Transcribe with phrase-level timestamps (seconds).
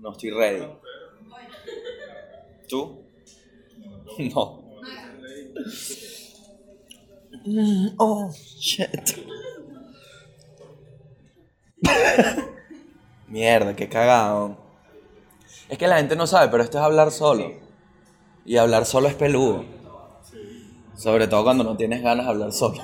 [0.00, 0.66] No estoy ready.
[2.68, 3.04] ¿Tú?
[4.18, 4.60] No.
[7.44, 8.90] Mm, oh, shit.
[13.28, 14.58] Mierda, qué cagado.
[15.68, 17.52] Es que la gente no sabe, pero esto es hablar solo.
[18.44, 19.64] Y hablar solo es peludo.
[20.96, 22.82] Sobre todo cuando no tienes ganas de hablar solo.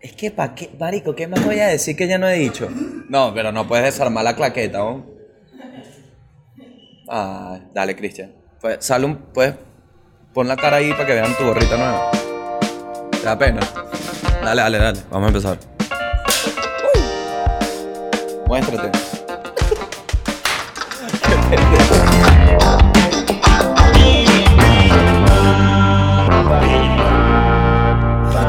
[0.00, 0.70] Es que, ¿pa' qué?
[0.78, 2.68] Marico, ¿qué más voy a decir que ya no he dicho?
[3.08, 5.13] No, pero no puedes desarmar la claqueta, ¿no?
[7.16, 8.34] Ah, dale, Cristian.
[8.60, 9.54] Pues, sale un, pues,
[10.32, 12.10] pon la cara ahí para que vean tu gorrita nueva.
[13.12, 13.60] ¿Te da pena?
[14.42, 15.00] Dale, dale, dale.
[15.12, 15.58] Vamos a empezar.
[18.48, 18.90] Muéstrate.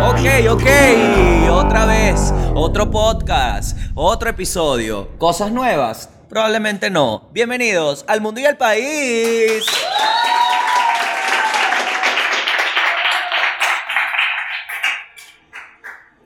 [0.10, 5.16] Ok, ok, otra vez, otro podcast, otro episodio.
[5.20, 6.15] ¿Cosas nuevas?
[6.30, 7.30] Probablemente no.
[7.34, 9.64] Bienvenidos al mundo y al país.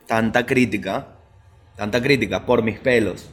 [0.06, 1.06] Tanta crítica,
[1.76, 3.28] tanta crítica por mis pelos.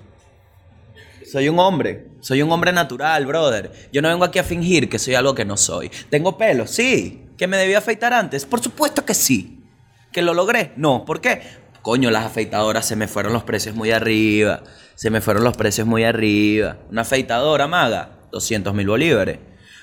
[1.32, 3.72] Soy un hombre, soy un hombre natural, brother.
[3.92, 5.90] Yo no vengo aquí a fingir que soy algo que no soy.
[6.10, 6.68] ¿Tengo pelo?
[6.68, 7.24] Sí.
[7.38, 8.46] ¿Que me debía afeitar antes?
[8.46, 9.64] Por supuesto que sí.
[10.12, 10.74] ¿Que lo logré?
[10.76, 11.06] No.
[11.06, 11.42] ¿Por qué?
[11.88, 14.62] Coño, las afeitadoras se me fueron los precios muy arriba.
[14.96, 16.80] Se me fueron los precios muy arriba.
[16.92, 19.40] Una afeitadora, maga, 200 mil bolívares.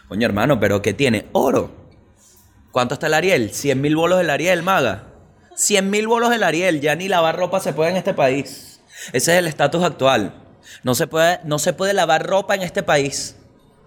[0.07, 1.25] Coño, hermano, ¿pero qué tiene?
[1.33, 1.71] Oro.
[2.73, 3.55] ¿Cuánto está el Ariel?
[3.55, 5.15] 100 mil bolos del Ariel, maga.
[5.55, 6.83] 100 mil bolos del Ariel.
[6.83, 8.83] Ya ni lavar ropa se puede en este país.
[9.15, 10.35] Ese es el estatus actual.
[10.83, 13.35] No se, puede, no se puede lavar ropa en este país.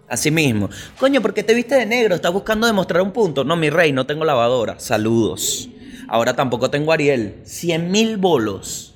[0.10, 0.72] Así mismo.
[1.00, 2.16] Coño, ¿por qué te viste de negro?
[2.16, 3.44] ¿Estás buscando demostrar un punto?
[3.44, 4.80] No, mi rey, no tengo lavadora.
[4.80, 5.70] Saludos.
[6.08, 7.42] Ahora tampoco tengo Ariel.
[7.44, 8.96] 100 mil bolos.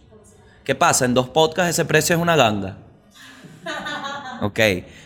[0.64, 1.06] ¿Qué pasa?
[1.06, 2.78] En dos podcasts ese precio es una ganga.
[4.44, 4.60] Ok,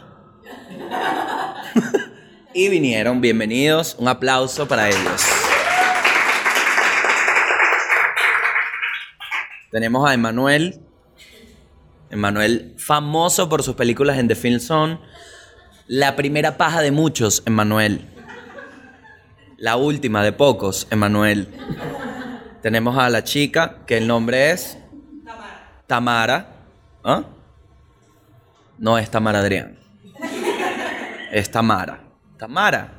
[2.55, 3.97] y vinieron, bienvenidos.
[3.99, 5.23] Un aplauso para ellos.
[9.73, 10.81] Tenemos a Emanuel
[12.15, 15.01] Emanuel, famoso por sus películas en The Film Zone.
[15.89, 18.09] La primera paja de muchos, Emanuel.
[19.57, 21.49] La última de pocos, Emanuel.
[22.63, 24.79] Tenemos a la chica, que el nombre es...
[25.25, 25.83] Tamara.
[25.89, 26.47] Tamara.
[27.03, 27.25] ¿Ah?
[28.79, 29.77] No es Tamara Adrián.
[31.33, 31.99] Es Tamara.
[32.39, 32.93] Tamara.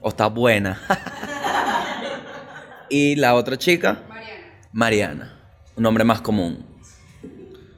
[0.00, 0.80] ¿O está buena?
[2.90, 4.02] y la otra chica.
[4.08, 4.68] Mariana.
[4.72, 5.38] Mariana.
[5.76, 6.73] Un nombre más común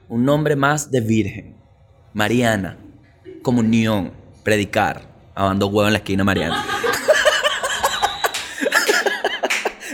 [0.09, 1.57] un nombre más de virgen.
[2.13, 2.77] Mariana,
[3.41, 4.13] comunión,
[4.43, 5.01] predicar,
[5.35, 6.65] abando huevo en la esquina Mariana.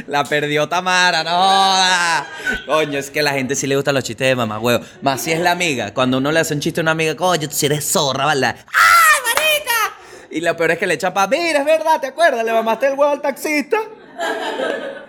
[0.07, 2.25] La perdió Tamara, no.
[2.67, 4.83] Coño, es que a la gente sí le gustan los chistes de mamá huevo.
[5.01, 5.91] Más si es la amiga.
[5.93, 8.55] Cuando uno le hace un chiste a una amiga, coño, tú si eres zorra, ¿verdad?
[8.57, 9.95] ¡Ay, marica!
[10.29, 12.45] Y lo peor es que le echa para, mira, es verdad, ¿te acuerdas?
[12.45, 13.77] Le mamaste el huevo al taxista.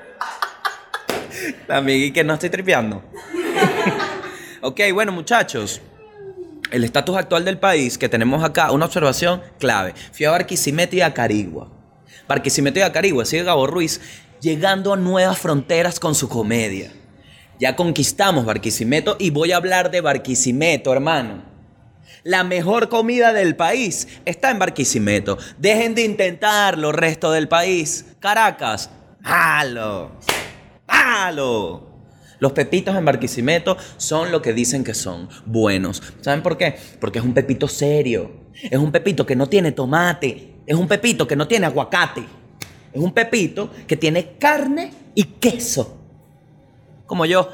[1.69, 3.03] La amiga y que no estoy tripeando.
[4.67, 5.83] Ok, bueno muchachos,
[6.71, 9.93] el estatus actual del país que tenemos acá, una observación clave.
[10.11, 11.71] Fui a Barquisimeto y a Carigua.
[12.27, 14.01] Barquisimeto y a Carigua, sigue Gabo Ruiz.
[14.41, 16.91] llegando a nuevas fronteras con su comedia.
[17.61, 21.43] Ya conquistamos Barquisimeto y voy a hablar de Barquisimeto, hermano.
[22.23, 25.37] La mejor comida del país está en Barquisimeto.
[25.59, 28.07] Dejen de intentarlo, resto del país.
[28.19, 28.89] Caracas,
[29.21, 30.13] malo,
[30.87, 31.94] malo.
[32.45, 36.03] Los pepitos en Barquisimeto son lo que dicen que son, buenos.
[36.21, 36.77] ¿Saben por qué?
[37.01, 38.33] Porque es un pepito serio.
[38.63, 40.57] Es un pepito que no tiene tomate.
[40.67, 42.23] Es un pepito que no tiene aguacate.
[42.93, 45.97] Es un pepito que tiene carne y queso.
[47.07, 47.49] Como yo.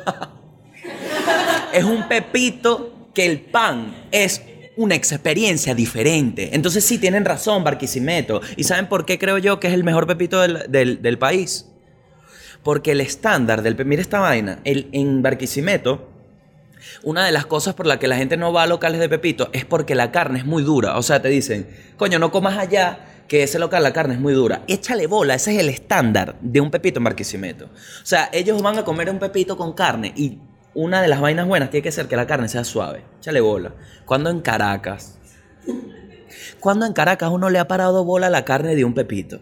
[1.72, 4.42] es un pepito que el pan es
[4.76, 6.50] una experiencia diferente.
[6.52, 8.40] Entonces sí, tienen razón, Barquisimeto.
[8.56, 11.69] ¿Y saben por qué creo yo que es el mejor pepito del, del- del país?
[12.62, 13.82] Porque el estándar del...
[13.84, 14.60] Mira esta vaina.
[14.64, 16.08] El, en Barquisimeto,
[17.02, 19.48] una de las cosas por la que la gente no va a locales de pepito
[19.52, 20.96] es porque la carne es muy dura.
[20.98, 24.32] O sea, te dicen, coño, no comas allá que ese local la carne es muy
[24.32, 24.62] dura.
[24.66, 27.66] Échale bola, ese es el estándar de un pepito en Barquisimeto.
[27.66, 30.38] O sea, ellos van a comer un pepito con carne y
[30.74, 33.04] una de las vainas buenas tiene que ser que la carne sea suave.
[33.18, 33.72] Échale bola.
[34.04, 35.18] Cuando en Caracas,
[36.58, 39.40] cuando en Caracas uno le ha parado bola a la carne de un pepito.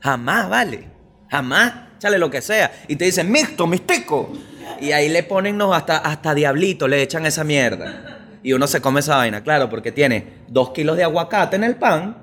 [0.00, 0.90] Jamás, vale.
[1.30, 1.85] Jamás.
[2.06, 2.70] Échale lo que sea.
[2.86, 4.32] Y te dicen, mixto, mistico.
[4.80, 8.20] Y ahí le ponen no, hasta, hasta diablito, le echan esa mierda.
[8.44, 11.74] Y uno se come esa vaina, claro, porque tiene dos kilos de aguacate en el
[11.74, 12.16] pan,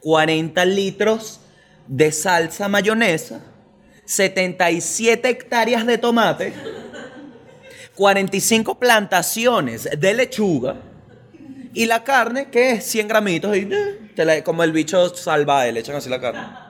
[0.00, 1.40] 40 litros
[1.88, 3.40] de salsa mayonesa,
[4.04, 6.52] 77 hectáreas de tomate,
[7.96, 10.76] 45 plantaciones de lechuga
[11.74, 15.96] y la carne, que es 100 gramitos, y eh, como el bicho salvaje, le echan
[15.96, 16.65] así la carne.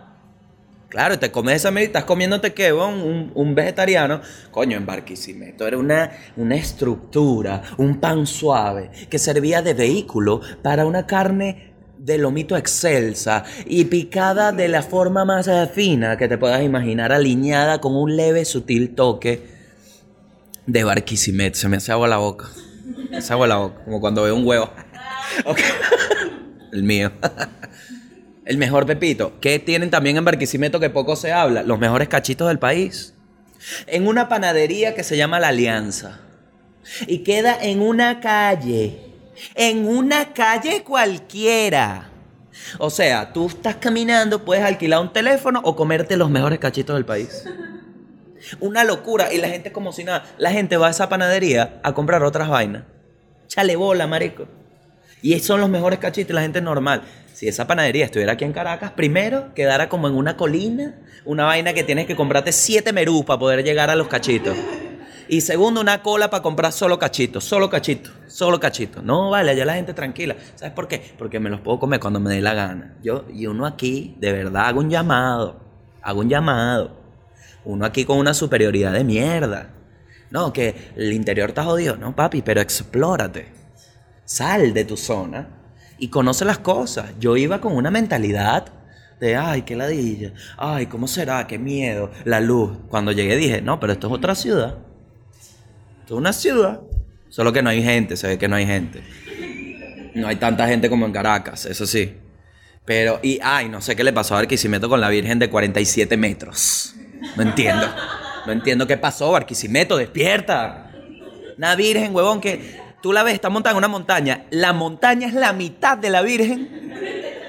[0.89, 4.21] Claro, te comes esa mierda, estás comiéndote qué, un, un vegetariano.
[4.53, 10.87] Coño, en Barquisimeto era una, una estructura, un pan suave, que servía de vehículo para
[10.87, 16.63] una carne de lomito excelsa y picada de la forma más fina que te puedas
[16.63, 19.43] imaginar, alineada con un leve, sutil toque
[20.67, 21.59] de Barquisimeto.
[21.59, 22.47] Se me hace agua la boca.
[23.21, 24.71] Se agua la boca, como cuando veo un huevo.
[25.45, 25.59] Ok.
[26.73, 27.13] El mío.
[28.47, 29.33] El mejor pepito.
[29.41, 31.65] ¿Qué tienen también en Barquisimeto que poco se habla?
[31.65, 33.13] Los mejores cachitos del país.
[33.89, 36.21] En una panadería que se llama La Alianza.
[37.09, 39.01] Y queda en una calle.
[39.57, 42.09] En una calle cualquiera.
[42.79, 47.05] O sea, tú estás caminando, puedes alquilar un teléfono o comerte los mejores cachitos del
[47.05, 47.45] país.
[48.61, 49.33] Una locura.
[49.33, 50.25] Y la gente como si nada.
[50.39, 52.85] La gente va a esa panadería a comprar otras vainas.
[53.49, 54.47] Chale bola, marico.
[55.21, 57.03] Y son los mejores cachitos la gente normal.
[57.37, 60.95] Si esa panadería estuviera aquí en Caracas, primero quedara como en una colina,
[61.27, 64.57] una vaina que tienes que comprarte siete merús para poder llegar a los cachitos.
[65.29, 69.05] Y segundo, una cola para comprar solo cachitos, solo cachitos, solo cachitos.
[69.05, 70.35] No, vale, allá la gente tranquila.
[70.55, 71.13] ¿Sabes por qué?
[71.19, 72.97] Porque me los puedo comer cuando me dé la gana.
[73.03, 75.61] Yo, y uno aquí, de verdad, hago un llamado.
[76.01, 76.97] Hago un llamado.
[77.67, 79.75] Uno aquí con una superioridad de mierda.
[80.31, 81.99] No, que el interior está jodido.
[81.99, 83.53] No, papi, pero explórate.
[84.25, 85.56] Sal de tu zona
[85.99, 87.13] y conoce las cosas.
[87.19, 88.73] Yo iba con una mentalidad
[89.21, 90.33] de, ay, qué ladilla.
[90.57, 91.47] Ay, ¿cómo será?
[91.47, 92.11] Qué miedo.
[92.25, 92.77] La luz.
[92.89, 94.77] Cuando llegué dije, no, pero esto es otra ciudad.
[96.01, 96.81] Esto es una ciudad.
[97.29, 99.03] Solo que no hay gente, se ve que no hay gente.
[100.15, 102.15] No hay tanta gente como en Caracas, eso sí.
[102.85, 106.17] Pero, y, ay, no sé qué le pasó a Barquisimeto con la Virgen de 47
[106.17, 106.95] metros.
[107.37, 107.87] No entiendo.
[108.47, 110.93] No entiendo qué pasó, Barquisimeto, despierta.
[111.59, 114.47] Una Virgen, huevón, que tú la ves, está montada una montaña.
[114.51, 116.93] La montaña es la mitad de la Virgen.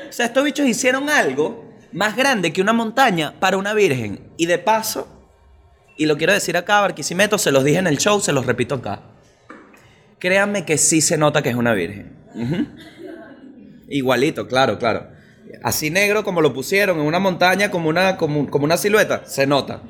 [0.08, 4.20] O sea, estos bichos hicieron algo más grande que una montaña para una Virgen.
[4.38, 5.08] Y de paso,
[5.98, 8.76] y lo quiero decir acá, Barquisimeto, se los dije en el show, se los repito
[8.76, 9.02] acá.
[10.20, 12.16] Créanme que sí se nota que es una Virgen.
[13.90, 15.08] Igualito, claro, claro.
[15.64, 19.82] Así negro como lo pusieron en una montaña, como una, como, una silueta, se nota.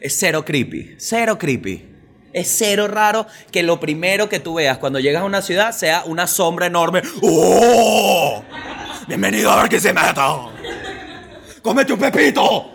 [0.00, 1.91] Es cero creepy, cero creepy.
[2.32, 6.04] Es cero raro que lo primero que tú veas cuando llegas a una ciudad sea
[6.06, 7.02] una sombra enorme.
[7.20, 8.42] ¡Oh!
[9.06, 10.50] ¡Bienvenido a Barquisimeto!
[11.60, 12.72] ¡Cómete un pepito!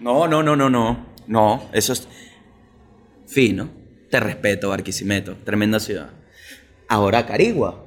[0.00, 1.12] No, no, no, no, no.
[1.28, 2.08] No, eso es
[3.28, 3.70] fino.
[4.10, 5.36] Te respeto, Barquisimeto.
[5.36, 6.10] Tremenda ciudad.
[6.88, 7.86] Ahora Carigua.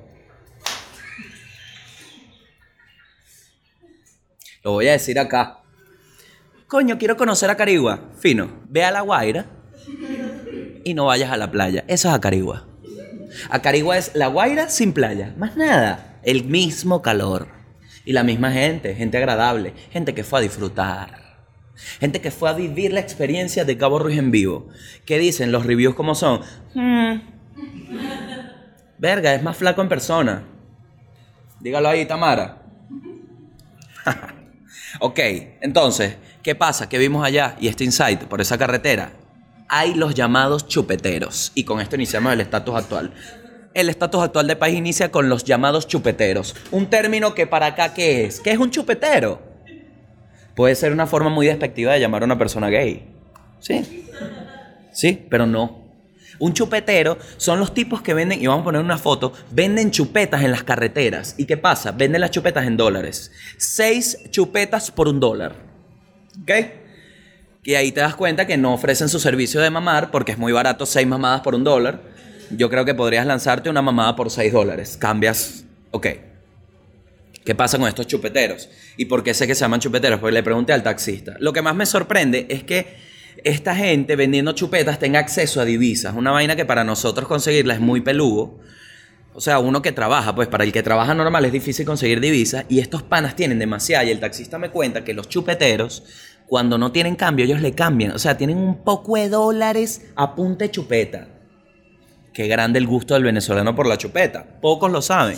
[4.63, 5.60] Lo voy a decir acá.
[6.67, 8.12] Coño, quiero conocer a Carigua.
[8.17, 8.63] Fino.
[8.70, 9.54] Ve a La Guaira
[10.84, 11.84] y no vayas a la playa.
[11.88, 12.68] Eso es Acarigua.
[13.50, 15.34] Acarigua es La Guaira sin playa.
[15.38, 16.20] Más nada.
[16.24, 17.48] El mismo calor.
[18.06, 18.96] Y la misma gente.
[18.96, 19.74] Gente agradable.
[19.92, 21.25] Gente que fue a disfrutar.
[22.00, 24.70] Gente que fue a vivir la experiencia de Cabo Ruiz en vivo.
[25.06, 26.42] ¿Qué dicen los reviews como son?
[26.74, 27.22] Hmm.
[28.98, 30.44] Verga, es más flaco en persona.
[31.60, 32.62] Dígalo ahí, Tamara.
[35.01, 35.20] Ok,
[35.60, 36.88] entonces, ¿qué pasa?
[36.88, 37.58] ¿Qué vimos allá?
[37.60, 39.12] Y este insight, por esa carretera,
[39.67, 41.51] hay los llamados chupeteros.
[41.55, 43.13] Y con esto iniciamos el estatus actual.
[43.74, 46.55] El estatus actual del país inicia con los llamados chupeteros.
[46.72, 48.39] Un término que para acá, ¿qué es?
[48.39, 49.41] ¿Qué es un chupetero?
[50.55, 53.05] Puede ser una forma muy despectiva de llamar a una persona gay.
[53.60, 54.05] Sí.
[54.93, 55.84] Sí, pero no.
[56.39, 60.43] Un chupetero son los tipos que venden, y vamos a poner una foto, venden chupetas
[60.43, 61.36] en las carreteras.
[61.38, 61.91] ¿Y qué pasa?
[61.91, 63.31] Venden las chupetas en dólares.
[63.57, 65.55] Seis chupetas por un dólar.
[66.41, 66.51] ¿Ok?
[67.65, 70.53] Y ahí te das cuenta que no ofrecen su servicio de mamar porque es muy
[70.53, 72.00] barato, seis mamadas por un dólar.
[72.51, 74.98] Yo creo que podrías lanzarte una mamada por seis dólares.
[74.98, 75.65] Cambias.
[75.89, 76.07] Ok.
[77.43, 78.69] ¿Qué pasa con estos chupeteros?
[78.98, 80.19] ¿Y por qué sé que se llaman chupeteros?
[80.19, 81.36] Porque le pregunté al taxista.
[81.39, 82.98] Lo que más me sorprende es que
[83.43, 86.13] esta gente vendiendo chupetas tenga acceso a divisas.
[86.15, 88.60] Una vaina que para nosotros conseguirla es muy peludo.
[89.34, 92.65] O sea, uno que trabaja, pues para el que trabaja normal es difícil conseguir divisas
[92.69, 96.03] y estos panas tienen demasiada y el taxista me cuenta que los chupeteros,
[96.48, 98.12] cuando no tienen cambio, ellos le cambian.
[98.12, 101.28] O sea, tienen un poco de dólares a punta de chupeta.
[102.34, 104.46] Qué grande el gusto del venezolano por la chupeta.
[104.62, 105.38] Pocos lo saben.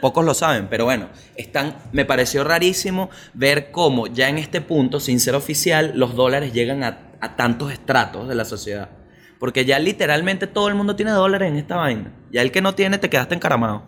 [0.00, 5.00] Pocos lo saben, pero bueno, están, me pareció rarísimo ver cómo ya en este punto,
[5.00, 6.98] sin ser oficial, los dólares llegan a,
[7.36, 8.90] tantos estratos de la sociedad.
[9.38, 12.12] Porque ya literalmente todo el mundo tiene dólares en esta vaina.
[12.30, 13.82] Ya el que no tiene te quedaste encaramado.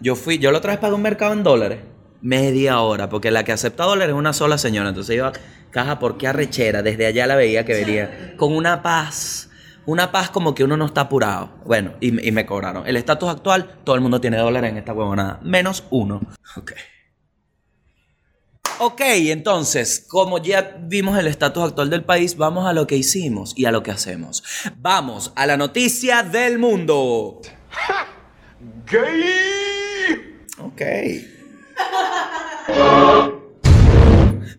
[0.00, 1.80] Yo fui, yo lo otra vez pagué un mercado en dólares.
[2.22, 4.88] Media hora, porque la que acepta dólares es una sola señora.
[4.88, 5.32] Entonces iba,
[5.74, 6.82] caja, ¿por qué arrechera?
[6.82, 9.50] Desde allá la veía que venía con una paz.
[9.86, 11.50] Una paz como que uno no está apurado.
[11.66, 12.86] Bueno, y, y me cobraron.
[12.86, 15.40] El estatus actual, todo el mundo tiene dólares en esta huevonada.
[15.42, 16.20] Menos uno.
[16.56, 16.72] Ok.
[18.78, 23.52] Ok, entonces, como ya vimos el estatus actual del país, vamos a lo que hicimos
[23.56, 24.42] y a lo que hacemos.
[24.76, 27.40] Vamos a la noticia del mundo.
[28.86, 30.46] Gay.
[30.58, 30.82] Ok.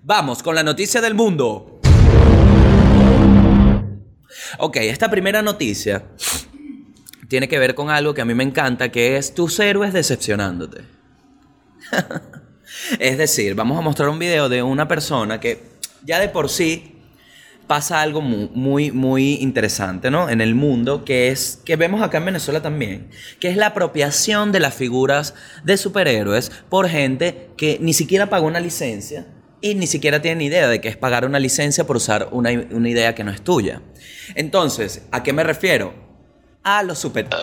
[0.07, 1.79] Vamos con la noticia del mundo.
[4.59, 6.03] Ok, esta primera noticia
[7.27, 10.83] tiene que ver con algo que a mí me encanta, que es tus héroes decepcionándote.
[12.99, 15.63] es decir, vamos a mostrar un video de una persona que
[16.03, 17.01] ya de por sí
[17.65, 20.29] pasa algo muy, muy, muy interesante, ¿no?
[20.29, 23.09] En el mundo, que es, que vemos acá en Venezuela también,
[23.39, 25.33] que es la apropiación de las figuras
[25.63, 29.25] de superhéroes por gente que ni siquiera pagó una licencia
[29.61, 32.49] y ni siquiera tiene ni idea de qué es pagar una licencia por usar una,
[32.71, 33.81] una idea que no es tuya.
[34.35, 35.93] Entonces, ¿a qué me refiero?
[36.63, 37.27] A los super...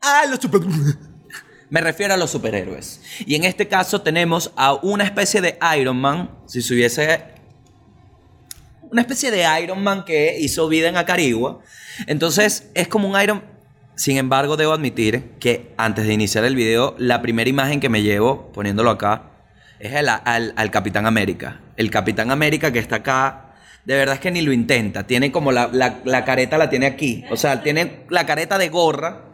[0.00, 0.60] a los super...
[1.70, 3.00] Me refiero a los superhéroes.
[3.26, 7.24] Y en este caso tenemos a una especie de Iron Man, si se hubiese...
[8.82, 11.60] Una especie de Iron Man que hizo vida en Acarigua.
[12.06, 13.53] Entonces es como un Iron...
[13.96, 18.02] Sin embargo, debo admitir que antes de iniciar el video, la primera imagen que me
[18.02, 19.30] llevo, poniéndolo acá,
[19.78, 21.60] es el, al, al Capitán América.
[21.76, 25.06] El Capitán América que está acá, de verdad es que ni lo intenta.
[25.06, 27.24] Tiene como la, la, la careta, la tiene aquí.
[27.30, 29.26] O sea, tiene la careta de gorra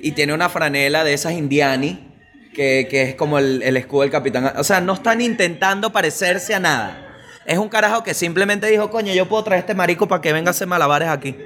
[0.00, 2.14] y tiene una franela de esas indiani,
[2.54, 4.52] que, que es como el, el, escudo del capitán.
[4.56, 7.02] O sea, no están intentando parecerse a nada.
[7.44, 10.48] Es un carajo que simplemente dijo, coño, yo puedo traer este marico para que venga
[10.48, 11.36] a hacer malabares aquí.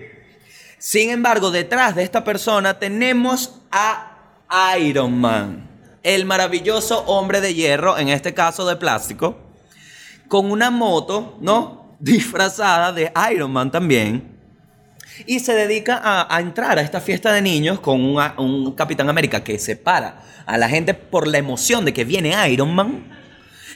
[0.81, 4.17] Sin embargo, detrás de esta persona tenemos a
[4.79, 5.69] Iron Man,
[6.03, 9.37] el maravilloso hombre de hierro, en este caso de plástico,
[10.27, 11.97] con una moto, ¿no?
[12.01, 14.41] Disfrazada de Iron Man también
[15.27, 19.59] y se dedica a, entrar a esta fiesta de niños con un, Capitán América que
[19.59, 23.19] separa a la gente por la emoción de que viene Iron Man.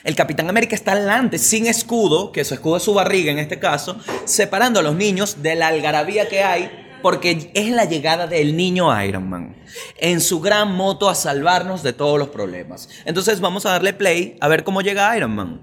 [0.05, 3.59] El Capitán América está delante, sin escudo, que su escudo es su barriga en este
[3.59, 8.57] caso, separando a los niños de la algarabía que hay, porque es la llegada del
[8.57, 9.55] niño Iron Man,
[9.99, 12.89] en su gran moto a salvarnos de todos los problemas.
[13.05, 15.61] Entonces vamos a darle play a ver cómo llega Iron Man.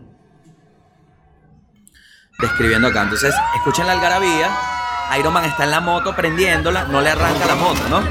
[2.40, 4.56] Describiendo acá, entonces escuchen la algarabía.
[5.18, 8.04] Iron Man está en la moto prendiéndola, no le arranca la moto, ¿no?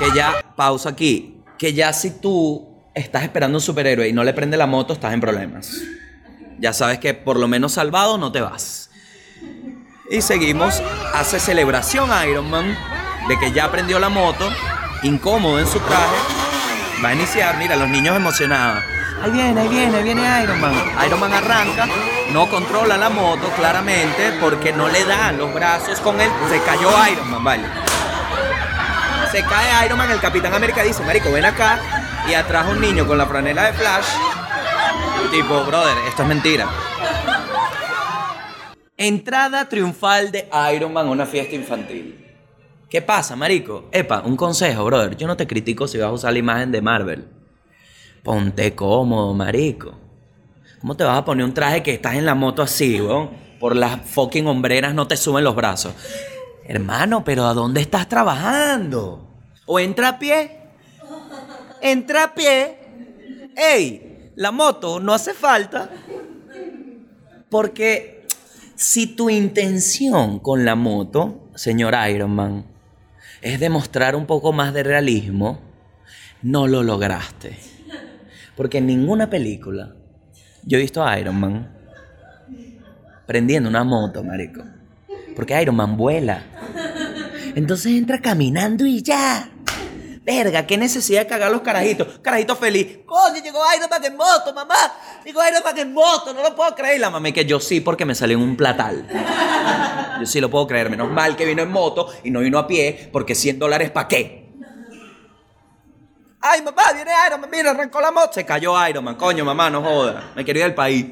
[0.00, 4.32] Que ya, pausa aquí, que ya si tú estás esperando un superhéroe y no le
[4.32, 5.80] prende la moto, estás en problemas.
[6.58, 8.85] Ya sabes que por lo menos salvado no te vas.
[10.08, 10.80] Y seguimos,
[11.14, 12.78] hace celebración Iron Man
[13.26, 14.48] de que ya prendió la moto,
[15.02, 16.16] incómodo en su traje.
[17.04, 18.84] Va a iniciar, mira, los niños emocionados.
[19.20, 20.74] Ahí viene, ahí viene, ahí viene Iron Man.
[21.04, 21.88] Iron Man arranca,
[22.32, 26.30] no controla la moto claramente porque no le dan los brazos con él.
[26.50, 27.64] Se cayó Iron Man, vale.
[29.32, 31.80] Se cae Iron Man, el Capitán América dice, Marico, ven acá.
[32.28, 34.06] Y atrás un niño con la franela de Flash.
[35.32, 36.68] Tipo, brother, esto es mentira.
[38.98, 42.24] Entrada triunfal de Iron Man a una fiesta infantil.
[42.88, 43.88] ¿Qué pasa, marico?
[43.92, 45.16] Epa, un consejo, brother.
[45.16, 47.28] Yo no te critico si vas a usar la imagen de Marvel.
[48.22, 49.92] Ponte cómodo, marico.
[50.80, 53.30] ¿Cómo te vas a poner un traje que estás en la moto así, weón?
[53.60, 55.92] Por las fucking hombreras no te suben los brazos.
[56.64, 59.28] Hermano, pero ¿a dónde estás trabajando?
[59.66, 60.58] O entra a pie.
[61.82, 62.78] Entra a pie.
[63.56, 64.32] ¡Ey!
[64.36, 65.90] La moto no hace falta.
[67.50, 68.15] Porque
[68.76, 72.66] si tu intención con la moto, señor Ironman,
[73.40, 75.60] es demostrar un poco más de realismo,
[76.42, 77.56] no lo lograste.
[78.54, 79.94] Porque en ninguna película
[80.62, 81.72] yo he visto a Iron Man
[83.26, 84.62] prendiendo una moto, marico.
[85.34, 86.42] Porque Iron Man vuela.
[87.54, 89.50] Entonces entra caminando y ya.
[90.26, 92.18] Verga, qué necesidad de cagar los carajitos.
[92.20, 92.98] Carajito feliz.
[93.06, 94.74] Coño, llegó Iron Man en moto, mamá.
[95.24, 96.98] Llegó Iron Man en moto, no lo puedo creer.
[96.98, 99.06] La mamá que yo sí, porque me salió en un platal.
[100.18, 100.90] Yo sí lo puedo creer.
[100.90, 104.08] Menos mal que vino en moto y no vino a pie, porque 100 dólares ¿para
[104.08, 104.50] qué?
[106.40, 108.32] Ay, mamá, viene Iron Man, mira, arrancó la moto.
[108.32, 110.32] Se cayó Iron Man, coño, mamá, no joda.
[110.34, 111.06] Me quería ir del país.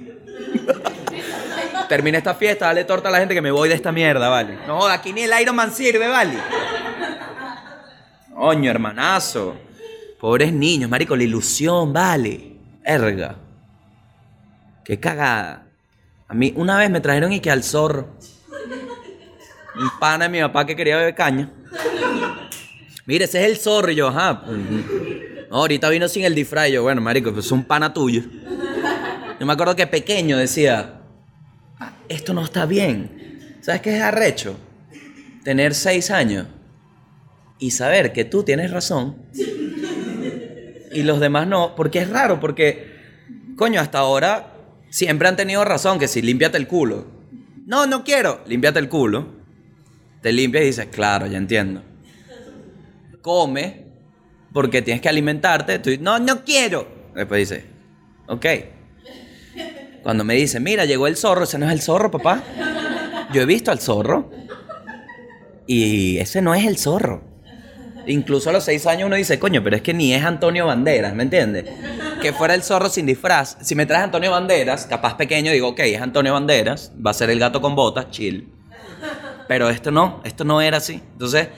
[1.88, 4.59] Termina esta fiesta, dale torta a la gente que me voy de esta mierda, vale.
[4.66, 6.35] No joda, aquí ni el Iron Man sirve, vale.
[8.35, 9.55] Coño, hermanazo.
[10.21, 12.57] Pobres niños, marico, la ilusión, vale.
[12.85, 13.37] Erga.
[14.85, 15.67] Qué cagada.
[16.26, 18.09] A mí una vez me trajeron y que al zorro.
[19.76, 21.50] Un pana de mi papá que quería beber caña.
[23.07, 23.91] Mire, ese es el zorro.
[23.93, 24.43] Y ajá.
[24.45, 24.59] pues,
[25.50, 26.71] ahorita vino sin el disfraz.
[26.71, 28.23] Yo, bueno, marico, pues es un pana tuyo.
[29.38, 31.00] Yo me acuerdo que pequeño decía,
[31.79, 33.59] "Ah, esto no está bien.
[33.61, 34.57] ¿Sabes qué es arrecho?
[35.45, 36.47] Tener seis años
[37.64, 39.16] y saber que tú tienes razón
[40.92, 42.92] y los demás no, porque es raro, porque,
[43.56, 44.52] coño, hasta ahora
[44.90, 47.06] siempre han tenido razón, que si límpiate el culo.
[47.64, 49.28] No, no quiero, límpiate el culo.
[50.21, 51.83] Te limpias y dices, claro, ya entiendo.
[53.23, 53.87] Come,
[54.52, 55.78] porque tienes que alimentarte.
[55.78, 56.87] Tú no, no quiero.
[57.14, 57.64] Después dices,
[58.28, 58.47] ok.
[60.02, 62.42] Cuando me dicen, mira, llegó el zorro, ese no es el zorro, papá.
[63.33, 64.31] Yo he visto al zorro
[65.66, 67.34] y ese no es el zorro.
[68.07, 71.14] Incluso a los seis años uno dice, coño, pero es que ni es Antonio Banderas,
[71.14, 71.64] ¿me entiendes?
[72.21, 73.57] Que fuera el zorro sin disfraz.
[73.61, 77.31] Si me traes Antonio Banderas, capaz pequeño, digo, ok, es Antonio Banderas, va a ser
[77.31, 78.53] el gato con botas, chill.
[79.49, 81.03] Pero esto no, esto no era así.
[81.12, 81.49] Entonces,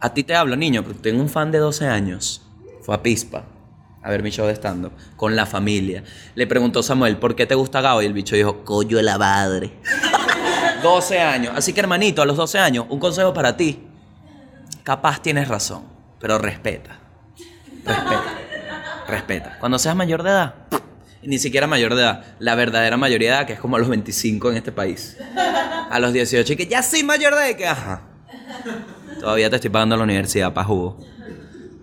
[0.00, 2.42] a ti te hablo, niño, porque tengo un fan de 12 años.
[2.82, 3.44] Fue a Pispa
[4.02, 6.02] a ver mi show de stand-up con la familia.
[6.34, 8.02] Le preguntó Samuel, ¿por qué te gusta Gao?
[8.02, 9.72] Y el bicho dijo, coño la madre.
[10.82, 11.52] 12 años.
[11.54, 13.86] Así que, hermanito, a los 12 años, un consejo para ti.
[14.82, 15.84] Capaz tienes razón,
[16.18, 16.98] pero respeta.
[17.84, 18.38] Respeta.
[19.08, 19.56] Respeta.
[19.58, 20.54] Cuando seas mayor de edad,
[21.22, 23.88] ni siquiera mayor de edad, la verdadera mayoría de edad, que es como a los
[23.88, 25.16] 25 en este país.
[25.90, 28.02] A los 18, y que ya soy mayor de edad, que ajá.
[29.20, 30.98] Todavía te estoy pagando la universidad para jugo.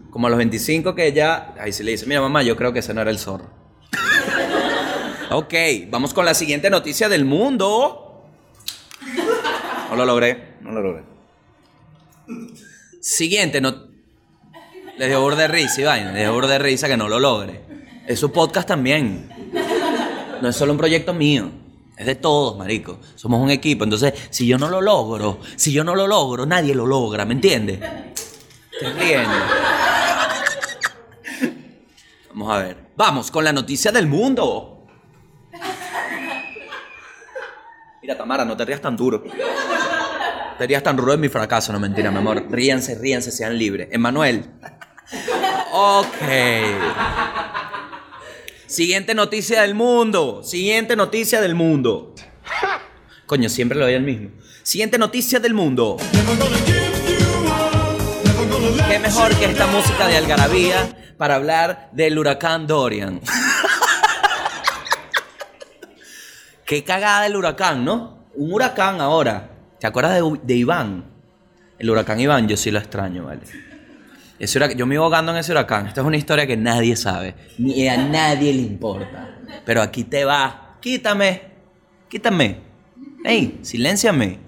[0.10, 2.80] Como a los 25 que ya, ahí sí le dice, mira mamá, yo creo que
[2.80, 3.52] ese no era el zorro.
[5.30, 5.54] ok,
[5.90, 8.26] vamos con la siguiente noticia del mundo.
[9.90, 11.04] No lo logré, no lo logré.
[13.08, 13.74] Siguiente, no...
[14.98, 17.62] Les dio burda de risa, Iván, les dio burda de risa que no lo logre.
[18.06, 19.30] Es su podcast también.
[20.42, 21.50] No es solo un proyecto mío.
[21.96, 23.00] Es de todos, marico.
[23.16, 23.86] Somos un equipo.
[23.86, 27.36] Entonces, si yo no lo logro, si yo no lo logro, nadie lo logra, ¿me
[27.36, 27.80] entiendes?
[28.78, 29.40] ¿Te entiendes?
[32.32, 32.78] Vamos a ver.
[32.98, 34.86] Vamos con la noticia del mundo.
[38.02, 39.24] Mira, Tamara, no te rías tan duro.
[40.58, 42.46] Te rías tan de mi fracaso, no mentira, mi amor.
[42.50, 43.90] Ríanse, ríanse, sean libres.
[43.92, 44.46] Emanuel.
[45.72, 46.08] Ok.
[48.66, 50.42] Siguiente noticia del mundo.
[50.44, 52.16] Siguiente noticia del mundo.
[53.28, 54.32] Coño, siempre lo doy el mismo.
[54.64, 55.98] Siguiente noticia del mundo.
[58.90, 63.22] Qué mejor que esta música de algarabía para hablar del huracán Dorian.
[66.66, 68.28] Qué cagada el huracán, ¿no?
[68.34, 69.57] Un huracán ahora.
[69.80, 71.06] ¿Te acuerdas de, Iván?
[71.80, 73.42] El huracán Iván, yo sí lo extraño, ¿vale?
[74.40, 75.88] Ese huracán- yo me iba ahogando en ese huracán.
[75.88, 79.36] Esta es una historia que nadie sabe, ni a nadie le importa.
[79.66, 80.78] Pero aquí te va.
[80.82, 81.42] Quítame,
[82.10, 82.58] quítame.
[83.24, 84.40] Ey, silénciame.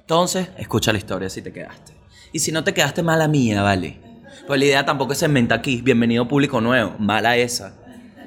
[0.00, 1.92] Entonces, escucha la historia si te quedaste.
[2.32, 3.98] Y si no te quedaste, mala mía, ¿vale?
[4.46, 5.80] Pues la idea tampoco es segmentar aquí.
[5.80, 6.94] Bienvenido público nuevo.
[6.98, 7.74] Mala esa.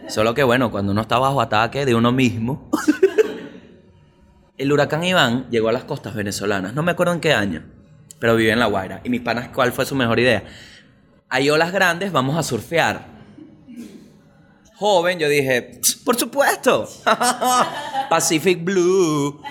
[0.07, 2.69] Solo que bueno, cuando uno está bajo ataque de uno mismo.
[4.57, 6.73] el huracán Iván llegó a las costas venezolanas.
[6.73, 7.63] No me acuerdo en qué año.
[8.19, 9.01] Pero vive en La Guaira.
[9.03, 10.43] Y mis panas, ¿cuál fue su mejor idea?
[11.29, 13.05] Hay olas grandes, vamos a surfear.
[14.75, 16.89] Joven, yo dije, por supuesto.
[18.09, 19.41] Pacific Blue.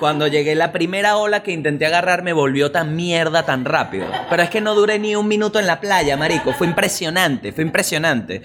[0.00, 4.06] Cuando llegué la primera ola que intenté agarrar me volvió tan mierda tan rápido.
[4.28, 6.52] Pero es que no duré ni un minuto en la playa, marico.
[6.52, 8.42] Fue impresionante, fue impresionante.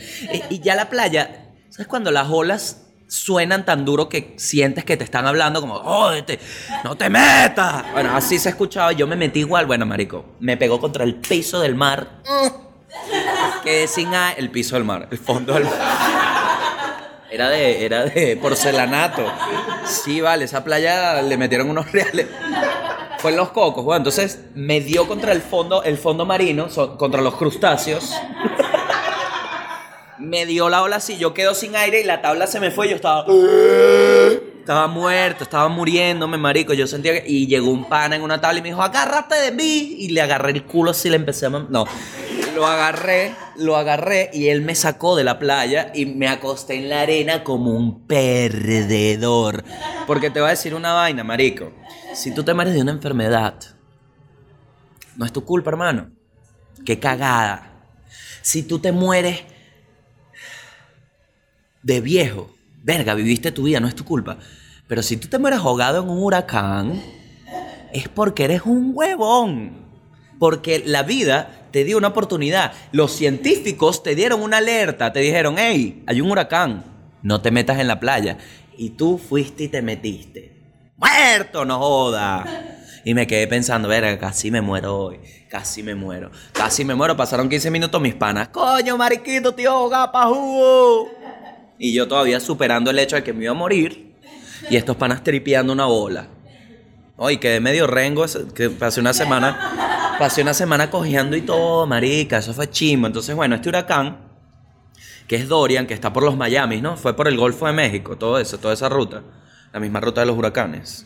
[0.50, 4.98] Y, y ya la playa, ¿sabes cuando las olas suenan tan duro que sientes que
[4.98, 6.40] te están hablando como, jódete,
[6.84, 7.92] no te metas.
[7.94, 11.60] Bueno, así se escuchaba, yo me metí igual, bueno, marico, me pegó contra el piso
[11.60, 12.08] del mar.
[13.64, 15.74] Quedé sin a- el piso del mar, el fondo del mar.
[17.30, 19.24] Era de, era de porcelanato.
[19.86, 22.28] Sí, vale, esa playa le metieron unos reales.
[23.20, 26.98] Fue en los cocos, bueno, entonces me dio contra el fondo, el fondo marino, so-
[26.98, 28.14] contra los crustáceos.
[30.28, 32.90] Me dio la ola así, yo quedo sin aire y la tabla se me fue
[32.90, 33.26] yo estaba...
[34.60, 36.74] Estaba muerto, estaba muriéndome, marico.
[36.74, 37.24] Yo sentía que...
[37.26, 39.96] Y llegó un pana en una tabla y me dijo, agárrate de mí.
[40.00, 41.50] Y le agarré el culo así, le empecé a...
[41.50, 41.86] No,
[42.54, 46.90] lo agarré, lo agarré y él me sacó de la playa y me acosté en
[46.90, 49.64] la arena como un perdedor.
[50.06, 51.72] Porque te voy a decir una vaina, marico.
[52.14, 53.56] Si tú te mueres de una enfermedad,
[55.16, 56.10] no es tu culpa, hermano.
[56.86, 57.86] Qué cagada.
[58.42, 59.46] Si tú te mueres
[61.88, 64.38] de viejo, verga, viviste tu vida, no es tu culpa.
[64.90, 67.02] Pero si tú te mueres ahogado en un huracán,
[67.94, 69.88] es porque eres un huevón.
[70.38, 72.74] Porque la vida te dio una oportunidad.
[72.92, 76.84] Los científicos te dieron una alerta, te dijeron, hey, hay un huracán,
[77.24, 78.38] no te metas en la playa.
[78.78, 80.92] Y tú fuiste y te metiste.
[80.98, 82.46] Muerto, no joda.
[83.06, 85.20] Y me quedé pensando, verga, casi me muero hoy.
[85.50, 86.32] Casi me muero.
[86.52, 87.16] Casi me muero.
[87.16, 88.50] Pasaron 15 minutos mis panas.
[88.50, 91.27] Coño, mariquito, tío, ahogado pa' jugo.
[91.80, 94.16] Y yo todavía superando el hecho de que me iba a morir.
[94.70, 96.28] Y estos panas tripeando una bola.
[97.16, 102.38] Hoy quedé medio rengo, que pasé una semana, pasé una semana cojeando y todo, marica,
[102.38, 103.08] eso fue chimbo.
[103.08, 104.18] Entonces, bueno, este huracán,
[105.28, 106.96] que es Dorian, que está por los Miamis, ¿no?
[106.96, 109.24] Fue por el Golfo de México, todo eso, toda esa ruta.
[109.74, 111.06] La misma ruta de los huracanes.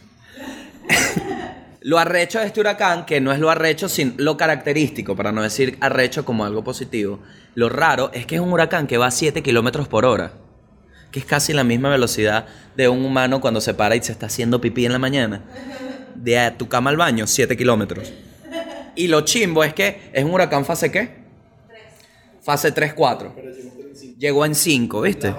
[1.81, 5.41] lo arrecho de este huracán, que no es lo arrecho, sin lo característico, para no
[5.41, 7.19] decir arrecho como algo positivo.
[7.55, 10.33] Lo raro es que es un huracán que va a 7 kilómetros por hora
[11.11, 12.45] que es casi la misma velocidad
[12.75, 15.41] de un humano cuando se para y se está haciendo pipí en la mañana.
[16.15, 18.11] De a tu cama al baño, 7 kilómetros.
[18.95, 21.21] Y lo chimbo es que es un huracán fase qué?
[22.41, 24.17] Fase 3-4.
[24.17, 25.33] Llegó en 5, ¿viste?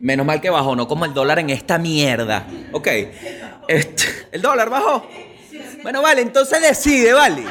[0.00, 2.46] Menos mal que bajó, no como el dólar en esta mierda.
[2.72, 2.88] Ok.
[3.68, 5.08] Este, ¿El dólar bajó?
[5.82, 7.44] Bueno, vale, entonces decide, vale.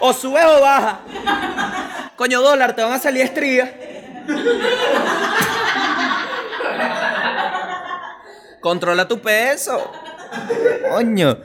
[0.00, 1.00] O sube o baja.
[2.16, 3.70] Coño, dólar, te van a salir estrías.
[8.60, 9.90] Controla tu peso.
[10.90, 11.38] Coño.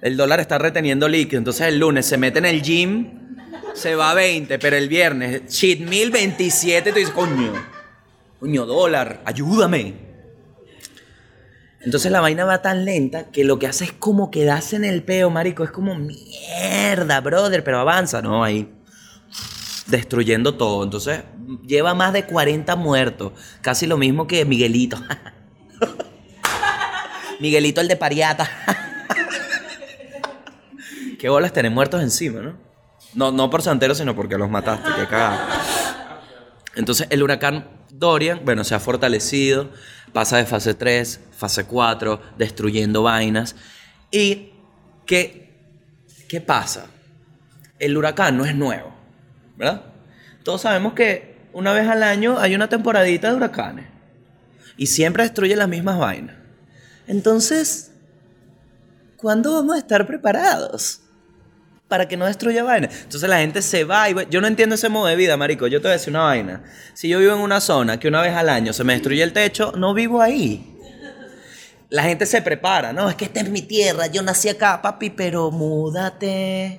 [0.00, 1.38] El dólar está reteniendo líquido.
[1.38, 3.36] Entonces el lunes se mete en el gym,
[3.74, 7.52] se va a 20, pero el viernes, shit, 1027, tú dices, coño.
[8.38, 9.94] Coño, dólar, ayúdame.
[11.80, 15.02] Entonces la vaina va tan lenta que lo que hace es como quedarse en el
[15.02, 15.64] peo, marico.
[15.64, 18.44] Es como mierda, brother, pero avanza, ¿no?
[18.44, 18.72] Ahí
[19.86, 20.84] destruyendo todo.
[20.84, 21.22] Entonces
[21.66, 23.32] lleva más de 40 muertos.
[23.62, 24.98] Casi lo mismo que Miguelito.
[27.40, 28.50] Miguelito el de Pariata.
[31.18, 32.56] Qué bolas tener muertos encima, ¿no?
[33.14, 34.90] No, no por santero, sino porque los mataste.
[34.96, 36.20] Qué cagada.
[36.76, 39.70] Entonces el huracán Dorian, bueno, se ha fortalecido,
[40.12, 43.56] pasa de fase 3, fase 4, destruyendo vainas.
[44.10, 44.52] ¿Y
[45.06, 45.54] qué,
[46.28, 46.86] qué pasa?
[47.78, 48.94] El huracán no es nuevo,
[49.56, 49.82] ¿verdad?
[50.44, 53.86] Todos sabemos que una vez al año hay una temporadita de huracanes
[54.76, 56.37] y siempre destruye las mismas vainas.
[57.08, 57.90] Entonces,
[59.16, 61.00] ¿cuándo vamos a estar preparados?
[61.88, 62.90] para que no destruya vaina.
[63.04, 65.66] Entonces la gente se va y va- yo no entiendo ese modo de vida, marico.
[65.68, 66.62] Yo te voy a decir una vaina.
[66.92, 69.32] Si yo vivo en una zona que una vez al año se me destruye el
[69.32, 70.76] techo, no vivo ahí.
[71.88, 75.08] La gente se prepara, no, es que esta es mi tierra, yo nací acá, papi,
[75.08, 76.78] pero múdate.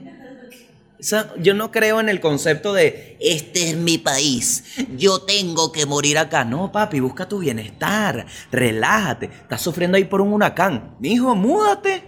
[1.38, 4.66] Yo no creo en el concepto de este es mi país,
[4.98, 6.44] yo tengo que morir acá.
[6.44, 9.28] No, papi, busca tu bienestar, relájate.
[9.28, 10.96] Estás sufriendo ahí por un huracán.
[11.00, 12.04] Mijo, múdate.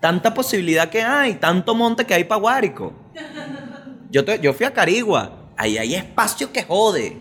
[0.00, 2.92] Tanta posibilidad que hay, tanto monte que hay para Guárico.
[4.10, 5.52] Yo, yo fui a Carigua.
[5.56, 7.16] Ahí hay espacio que jode.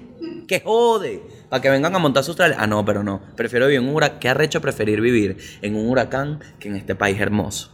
[0.47, 1.23] Que jode.
[1.49, 2.61] Para que vengan a montar sus trailers.
[2.61, 3.21] Ah, no, pero no.
[3.35, 4.19] Prefiero vivir en un huracán.
[4.19, 7.71] ¿Qué arrecho preferir vivir en un huracán que en este país hermoso?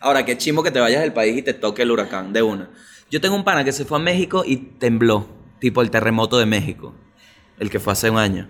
[0.00, 2.70] Ahora, qué chimo que te vayas del país y te toque el huracán de una.
[3.10, 5.28] Yo tengo un pana que se fue a México y tembló.
[5.58, 6.94] Tipo el terremoto de México.
[7.58, 8.48] El que fue hace un año.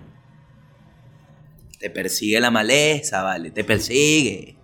[1.77, 3.51] Te persigue la maleza, vale.
[3.51, 4.55] Te persigue.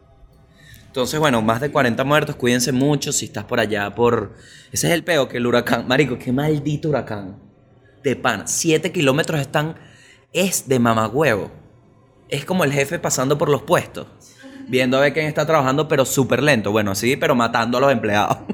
[0.85, 4.35] Entonces, bueno, más de 40 muertos, cuídense mucho si estás por allá por...
[4.71, 5.87] Ese es el peo, que el huracán...
[5.87, 7.37] Marico, qué maldito huracán.
[8.01, 8.47] De pana.
[8.47, 9.75] 7 kilómetros están...
[10.31, 11.51] Es de mamagüevo.
[12.29, 14.07] es como el jefe pasando por los puestos,
[14.67, 16.71] viendo a ver quién está trabajando, pero súper lento.
[16.71, 18.37] Bueno, sí, pero matando a los empleados.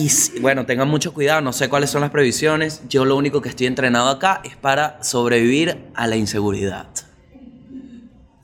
[0.00, 0.08] Y
[0.40, 2.82] bueno, tengan mucho cuidado, no sé cuáles son las previsiones.
[2.88, 6.86] Yo lo único que estoy entrenado acá es para sobrevivir a la inseguridad.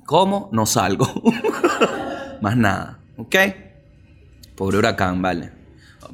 [0.04, 0.48] ¿Cómo?
[0.50, 1.06] No salgo.
[2.40, 3.36] Más nada, ¿ok?
[4.56, 5.52] Pobre huracán, vale.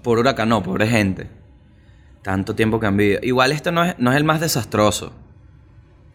[0.03, 1.31] Pobre huracán, no, pobre gente.
[2.21, 3.21] Tanto tiempo que han vivido.
[3.23, 5.15] Igual este no es, no es el más desastroso.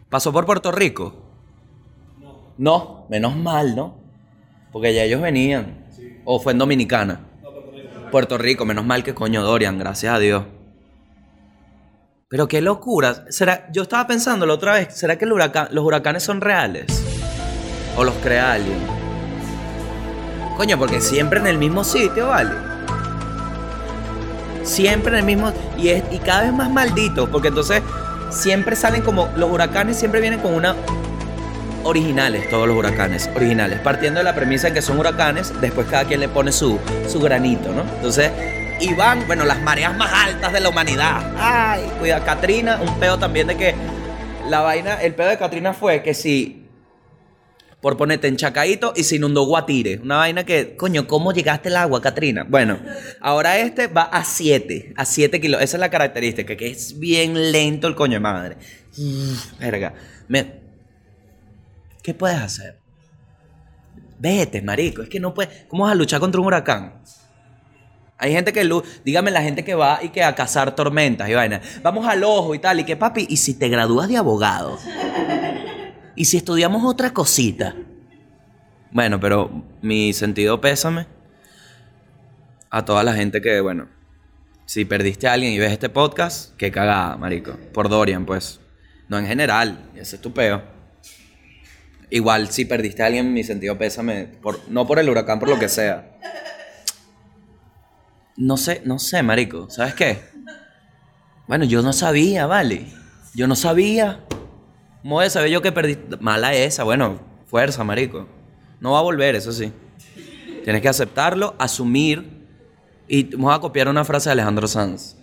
[0.08, 1.25] ¿Pasó por Puerto Rico?
[2.58, 3.96] No, menos mal, ¿no?
[4.72, 5.86] Porque ya ellos venían.
[6.24, 7.20] ¿O fue en Dominicana?
[8.10, 10.44] Puerto Rico, menos mal que coño Dorian, gracias a Dios.
[12.28, 13.26] Pero qué locura.
[13.30, 16.86] ¿Será, yo estaba pensando la otra vez, ¿será que el huracán- los huracanes son reales?
[17.96, 18.78] ¿O los crea alguien?
[20.56, 22.50] Coño, porque siempre en el mismo sitio, ¿vale?
[24.64, 25.52] Siempre en el mismo...
[25.78, 27.82] Y, es, y cada vez más maldito, porque entonces
[28.30, 29.28] siempre salen como...
[29.36, 30.74] Los huracanes siempre vienen con una...
[31.86, 33.78] Originales, todos los huracanes, originales.
[33.78, 37.20] Partiendo de la premisa de que son huracanes, después cada quien le pone su, su
[37.20, 37.82] granito, ¿no?
[37.82, 38.32] Entonces,
[38.80, 41.32] y van, bueno, las mareas más altas de la humanidad.
[41.38, 43.74] Ay, cuida, Katrina, un peo también de que
[44.48, 46.64] la vaina, el pedo de Katrina fue que si
[47.80, 50.00] por ponerte en Chacaíto y se inundó Guatire.
[50.02, 52.44] Una vaina que, coño, ¿cómo llegaste al agua, Katrina?
[52.48, 52.80] Bueno,
[53.20, 55.62] ahora este va a 7, a 7 kilos.
[55.62, 58.56] Esa es la característica, que es bien lento el coño de madre.
[59.60, 59.94] Verga.
[60.26, 60.65] Me-
[62.06, 62.78] ¿Qué puedes hacer?
[64.20, 65.02] Vete, marico.
[65.02, 65.64] Es que no puedes.
[65.66, 67.02] ¿Cómo vas a luchar contra un huracán?
[68.16, 68.64] Hay gente que,
[69.04, 71.60] dígame la gente que va y que a cazar tormentas y vaina.
[71.82, 72.78] Vamos al ojo y tal.
[72.78, 74.78] Y que, papi, ¿y si te gradúas de abogado?
[76.14, 77.74] ¿Y si estudiamos otra cosita?
[78.92, 81.08] Bueno, pero mi sentido pésame
[82.70, 83.88] a toda la gente que, bueno,
[84.64, 87.56] si perdiste a alguien y ves este podcast, qué cagada, marico.
[87.72, 88.60] Por Dorian, pues.
[89.08, 90.75] No en general, ese es tu peo.
[92.10, 95.58] Igual si perdiste a alguien, mi sentido pésame, por, no por el huracán, por lo
[95.58, 96.16] que sea.
[98.36, 99.68] No sé, no sé, marico.
[99.70, 100.20] ¿Sabes qué?
[101.48, 102.86] Bueno, yo no sabía, vale.
[103.34, 104.20] Yo no sabía.
[105.02, 105.98] ¿Cómo voy yo que perdí?
[106.20, 108.26] Mala esa, bueno, fuerza, marico.
[108.80, 109.72] No va a volver, eso sí.
[110.64, 112.46] Tienes que aceptarlo, asumir.
[113.08, 115.16] Y vamos a copiar una frase de Alejandro Sanz.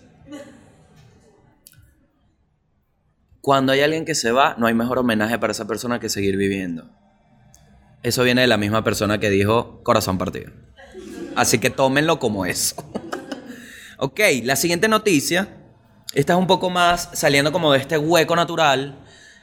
[3.44, 6.38] Cuando hay alguien que se va, no hay mejor homenaje para esa persona que seguir
[6.38, 6.90] viviendo.
[8.02, 10.54] Eso viene de la misma persona que dijo corazón partido.
[11.36, 12.76] Así que tómenlo como eso.
[13.98, 15.50] ok, la siguiente noticia.
[16.14, 18.98] Esta es un poco más saliendo como de este hueco natural.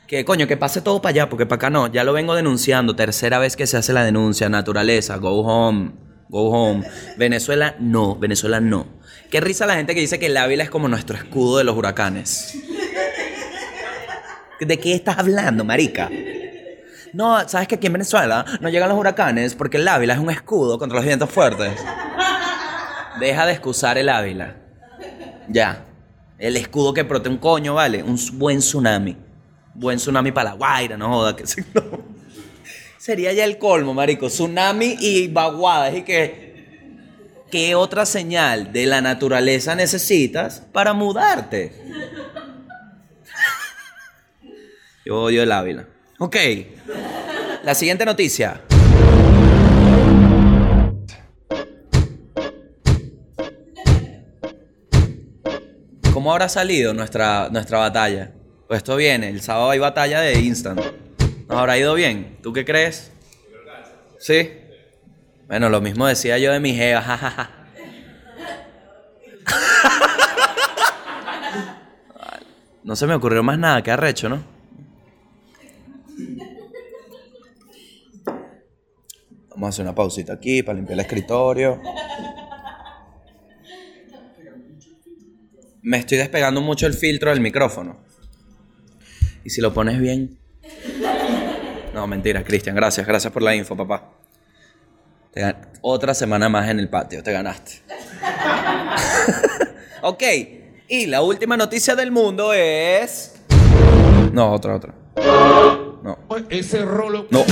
[0.06, 1.86] Que coño, que pase todo para allá, porque para acá no.
[1.92, 2.96] Ya lo vengo denunciando.
[2.96, 4.48] Tercera vez que se hace la denuncia.
[4.48, 5.92] Naturaleza, go home,
[6.30, 6.88] go home.
[7.18, 8.16] Venezuela, no.
[8.16, 8.86] Venezuela, no.
[9.30, 11.76] Qué risa la gente que dice que el Ávila es como nuestro escudo de los
[11.76, 12.56] huracanes.
[14.60, 16.10] ¿De qué estás hablando, marica?
[17.12, 20.30] No, sabes que aquí en Venezuela no llegan los huracanes porque el Ávila es un
[20.30, 21.72] escudo contra los vientos fuertes.
[23.18, 24.56] Deja de excusar el Ávila.
[25.48, 25.86] Ya.
[26.38, 28.02] El escudo que protege un coño, vale.
[28.02, 29.16] Un buen tsunami.
[29.74, 31.34] Buen tsunami para la Guaira, no joda.
[31.34, 31.64] Que se-.
[32.98, 34.28] Sería ya el colmo, marico.
[34.28, 35.94] Tsunami y vaguada.
[35.94, 36.50] Y que.
[37.50, 41.72] ¿Qué otra señal de la naturaleza necesitas para mudarte?
[45.04, 45.86] Yo odio el Ávila.
[46.18, 46.36] Ok.
[47.64, 48.60] La siguiente noticia.
[56.12, 58.32] ¿Cómo habrá salido nuestra, nuestra batalla?
[58.68, 60.80] Pues esto viene, el sábado hay batalla de Instant.
[61.48, 62.36] ¿Nos habrá ido bien?
[62.42, 63.10] ¿Tú qué crees?
[64.18, 64.50] ¿Sí?
[65.48, 67.50] Bueno, lo mismo decía yo de mi jeva.
[72.82, 74.42] No se me ocurrió más nada, qué arrecho, ¿no?
[79.60, 81.82] Vamos a hacer una pausita aquí para limpiar el escritorio.
[85.82, 87.98] Me estoy despegando mucho el filtro del micrófono.
[89.44, 90.38] Y si lo pones bien.
[91.92, 94.10] No, mentira, Cristian, gracias, gracias por la info, papá.
[95.30, 97.82] Te Otra semana más en el patio, te ganaste.
[100.02, 100.22] ok,
[100.88, 103.34] y la última noticia del mundo es.
[104.32, 104.94] No, otra, otra.
[106.02, 106.18] No.
[106.48, 107.26] Ese rolo.
[107.30, 107.44] No.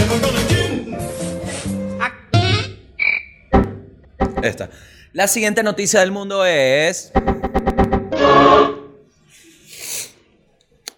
[4.42, 4.70] Esta.
[5.12, 7.10] La siguiente noticia del mundo es.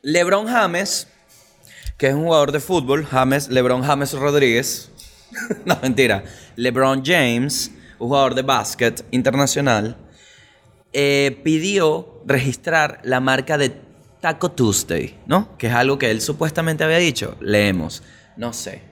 [0.02, 1.06] LeBron James,
[1.96, 4.90] que es un jugador de fútbol, James, LeBron James Rodríguez.
[5.64, 6.24] no, mentira.
[6.56, 9.96] LeBron James, un jugador de básquet internacional,
[10.92, 13.72] eh, pidió registrar la marca de
[14.20, 15.56] Taco Tuesday, ¿no?
[15.56, 17.36] Que es algo que él supuestamente había dicho.
[17.40, 18.02] Leemos.
[18.36, 18.82] No sé,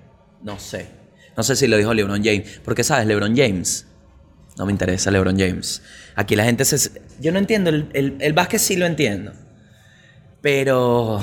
[0.43, 0.89] no sé.
[1.37, 2.61] No sé si lo dijo LeBron James.
[2.65, 3.07] Porque, ¿sabes?
[3.07, 3.88] LeBron James.
[4.59, 5.83] No me interesa LeBron James.
[6.17, 7.01] Aquí la gente se...
[7.21, 7.71] Yo no entiendo.
[7.71, 9.33] El, el, el básquet sí lo entiendo.
[10.43, 11.23] Pero...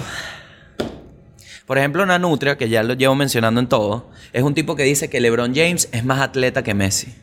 [1.66, 4.84] Por ejemplo, una nutria, que ya lo llevo mencionando en todo, es un tipo que
[4.84, 7.16] dice que LeBron James es más atleta que Messi.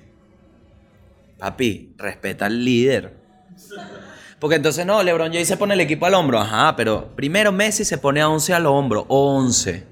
[1.38, 3.14] Papi, respeta al líder.
[4.40, 6.40] Porque entonces no, LeBron James se pone el equipo al hombro.
[6.40, 9.06] Ajá, pero primero Messi se pone a 11 al hombro.
[9.08, 9.84] 11.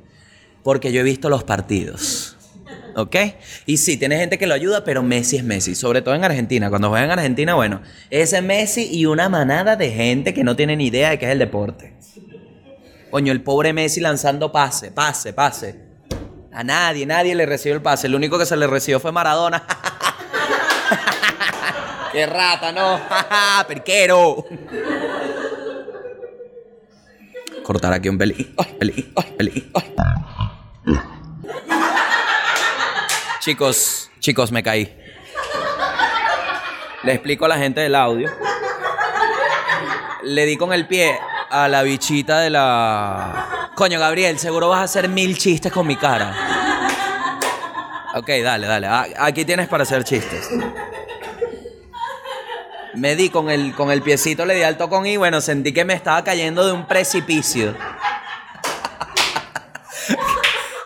[0.64, 2.37] Porque yo he visto los partidos.
[2.96, 3.16] ¿Ok?
[3.66, 5.74] Y sí, tiene gente que lo ayuda, pero Messi es Messi.
[5.74, 6.70] Sobre todo en Argentina.
[6.70, 10.76] Cuando juegan en Argentina, bueno, ese Messi y una manada de gente que no tiene
[10.76, 11.94] ni idea de qué es el deporte.
[13.11, 15.90] Coño, el pobre Messi lanzando pase, pase, pase.
[16.53, 18.07] A nadie, nadie le recibió el pase.
[18.07, 19.64] El único que se le recibió fue Maradona.
[22.12, 23.00] ¡Qué rata, no!
[23.68, 24.44] ¡Perquero!
[27.62, 28.53] Cortar aquí un pelín.
[28.57, 29.12] ¡Ay, pelín!
[33.40, 34.94] Chicos, chicos, me caí.
[37.05, 38.31] Le explico a la gente del audio.
[40.22, 43.70] Le di con el pie a la bichita de la...
[43.74, 46.35] Coño, Gabriel, seguro vas a hacer mil chistes con mi cara.
[48.14, 48.87] Ok, dale, dale.
[48.87, 50.50] Ah, Aquí tienes para hacer chistes.
[52.92, 55.87] Me di con el, con el piecito, le di al tocón y bueno, sentí que
[55.87, 57.74] me estaba cayendo de un precipicio.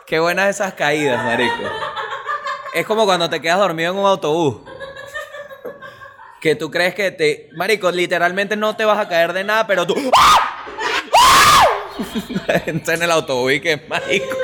[0.06, 1.83] Qué buenas esas caídas, marico.
[2.74, 4.56] Es como cuando te quedas dormido en un autobús.
[6.40, 7.48] Que tú crees que te...
[7.56, 9.94] Marico, literalmente no te vas a caer de nada, pero tú...
[12.46, 14.36] La gente en el autobús y que marico.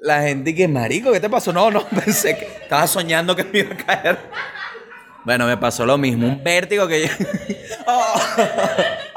[0.00, 1.52] La gente que marico, ¿qué te pasó?
[1.52, 4.18] No, no, pensé que estaba soñando que me iba a caer.
[5.24, 7.12] Bueno, me pasó lo mismo, un vértigo que yo...
[7.86, 8.14] Oh,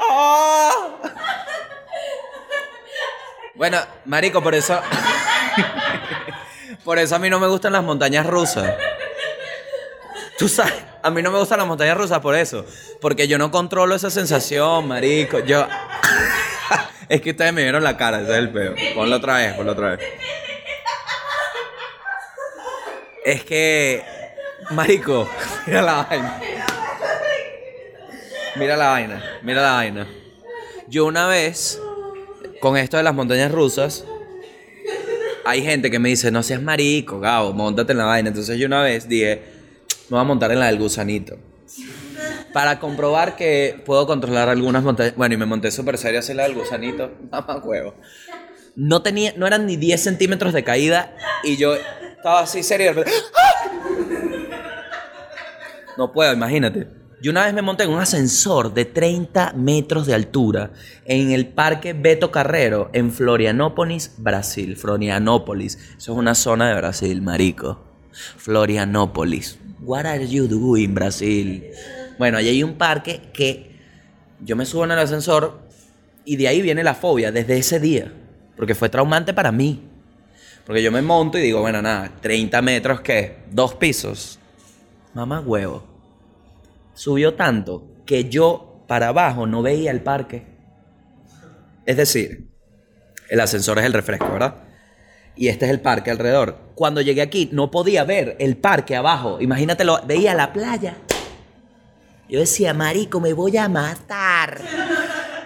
[0.00, 0.98] oh.
[3.60, 4.80] Bueno, marico, por eso...
[6.82, 8.74] Por eso a mí no me gustan las montañas rusas.
[10.38, 12.64] Tú sabes, a mí no me gustan las montañas rusas por eso.
[13.02, 15.40] Porque yo no controlo esa sensación, marico.
[15.40, 15.68] Yo.
[17.10, 18.74] es que ustedes me vieron la cara, ese es el peo.
[18.94, 20.08] Ponlo otra vez, ponlo otra vez.
[23.26, 24.02] Es que.
[24.70, 25.30] Marico,
[25.66, 26.40] mira la vaina.
[28.56, 30.06] Mira la vaina, mira la vaina.
[30.88, 31.78] Yo una vez,
[32.60, 34.04] con esto de las montañas rusas,
[35.44, 38.28] hay gente que me dice, no seas marico, Gabo, montate en la vaina.
[38.28, 39.42] Entonces yo una vez dije,
[40.08, 41.38] me voy a montar en la del gusanito.
[42.52, 45.14] Para comprobar que puedo controlar algunas montañas.
[45.16, 47.10] Bueno, y me monté súper serio hacia la del gusanito.
[47.30, 47.94] Mamá huevo.
[48.76, 52.92] No tenía, no eran ni 10 centímetros de caída y yo estaba así serio.
[53.36, 53.70] ¡ah!
[55.96, 56.99] No puedo, imagínate.
[57.22, 60.72] Yo una vez me monté en un ascensor de 30 metros de altura
[61.04, 64.74] en el Parque Beto Carrero en Florianópolis, Brasil.
[64.74, 65.76] Florianópolis.
[65.98, 67.78] Eso es una zona de Brasil, marico.
[68.38, 69.58] Florianópolis.
[69.82, 71.66] What are you doing, Brasil?
[72.18, 73.76] Bueno, allí hay un parque que
[74.40, 75.60] yo me subo en el ascensor
[76.24, 78.10] y de ahí viene la fobia desde ese día.
[78.56, 79.82] Porque fue traumante para mí.
[80.64, 83.40] Porque yo me monto y digo, bueno, nada, 30 metros, ¿qué?
[83.50, 84.38] Dos pisos.
[85.12, 85.89] Mamá huevo.
[87.00, 90.44] Subió tanto que yo para abajo no veía el parque.
[91.86, 92.50] Es decir,
[93.30, 94.56] el ascensor es el refresco, ¿verdad?
[95.34, 96.58] Y este es el parque alrededor.
[96.74, 99.40] Cuando llegué aquí no podía ver el parque abajo.
[99.40, 100.98] Imagínatelo, veía la playa.
[102.28, 104.60] Yo decía, marico, me voy a matar.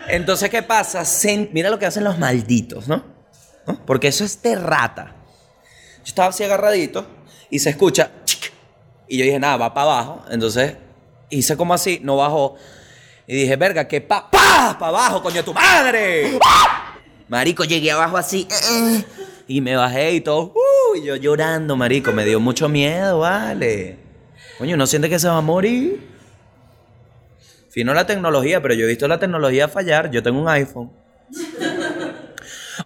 [0.09, 1.05] Entonces, ¿qué pasa?
[1.53, 3.05] Mira lo que hacen los malditos, ¿no?
[3.87, 5.15] Porque eso es de rata.
[5.99, 7.07] Yo estaba así agarradito
[7.49, 8.11] y se escucha.
[9.07, 10.25] Y yo dije, nada, va para abajo.
[10.33, 10.79] Entonces
[11.31, 12.57] hice como así, no bajó.
[13.27, 16.39] Y dije, verga, que pa, pa, para abajo, coño, tu madre.
[17.29, 18.47] Marico, llegué abajo así.
[18.51, 18.55] eh,
[18.99, 19.05] eh,
[19.47, 20.53] y me bajé y todo.
[20.55, 22.13] uh, y yo llorando, marico.
[22.13, 23.99] Me dio mucho miedo, vale.
[24.59, 26.07] Coño, ¿no siente que se va a morir?
[27.71, 30.11] Fino la tecnología, pero yo he visto la tecnología fallar.
[30.11, 30.93] Yo tengo un iPhone.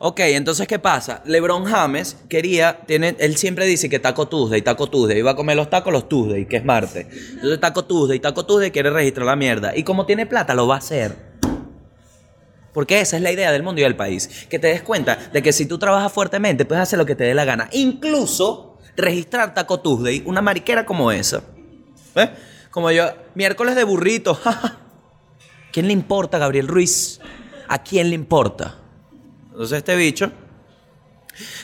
[0.01, 1.23] Ok, entonces, ¿qué pasa?
[1.25, 5.57] LeBron James quería, tiene, él siempre dice que Taco Tuesday, Taco Tuesday, iba a comer
[5.57, 7.07] los tacos los Tuesday, que es martes.
[7.33, 9.77] Entonces, Taco Tuesday, Taco Tuesday quiere registrar la mierda.
[9.77, 11.17] Y como tiene plata, lo va a hacer.
[12.73, 14.47] Porque esa es la idea del mundo y del país.
[14.49, 17.25] Que te des cuenta de que si tú trabajas fuertemente, puedes hacer lo que te
[17.25, 17.69] dé la gana.
[17.73, 21.43] Incluso registrar Taco Tuesday, una mariquera como esa.
[22.15, 22.31] ¿Ves?
[22.71, 24.39] Como yo, miércoles de burrito.
[25.73, 27.19] ¿Quién le importa, Gabriel Ruiz?
[27.67, 28.77] ¿A quién le importa?
[29.59, 30.31] Entonces este bicho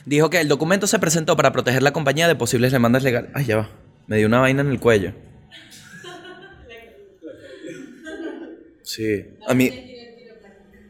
[0.04, 3.30] dijo que el documento se presentó para proteger la compañía de posibles demandas legales.
[3.34, 3.70] Ay, ya va.
[4.08, 5.12] Me dio una vaina en el cuello.
[8.82, 9.24] Sí.
[9.46, 9.94] A mí.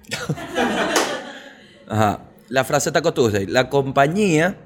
[1.89, 2.23] Ajá.
[2.49, 3.49] La frase Taco Tuesday.
[3.49, 4.57] La compañía,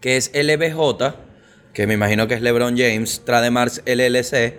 [0.00, 1.16] que es LBJ,
[1.74, 4.54] que me imagino que es LeBron James, Trademars LLC,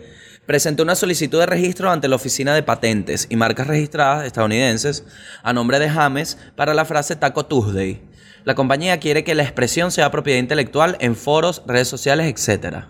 [0.47, 5.03] presentó una solicitud de registro ante la Oficina de Patentes y Marcas Registradas estadounidenses
[5.43, 8.01] a nombre de James para la frase Taco Tuesday.
[8.45, 12.85] La compañía quiere que la expresión sea propiedad intelectual en foros, redes sociales, etc.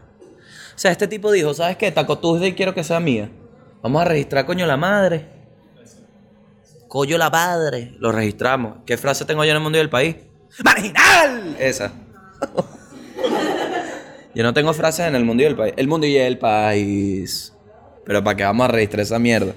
[0.75, 1.91] O sea, este tipo dijo, ¿sabes qué?
[1.91, 3.31] Taco Tuesday quiero que sea mía.
[3.81, 5.27] Vamos a registrar coño la madre.
[6.87, 7.95] Coño la madre.
[7.97, 8.77] Lo registramos.
[8.85, 10.15] ¿Qué frase tengo yo en el mundo y el país?
[10.63, 11.55] ¡Marginal!
[11.59, 11.91] Esa.
[14.34, 15.73] yo no tengo frases en el mundo y el país.
[15.78, 17.53] El mundo y el país.
[18.05, 19.53] Pero ¿para qué vamos a registrar esa mierda?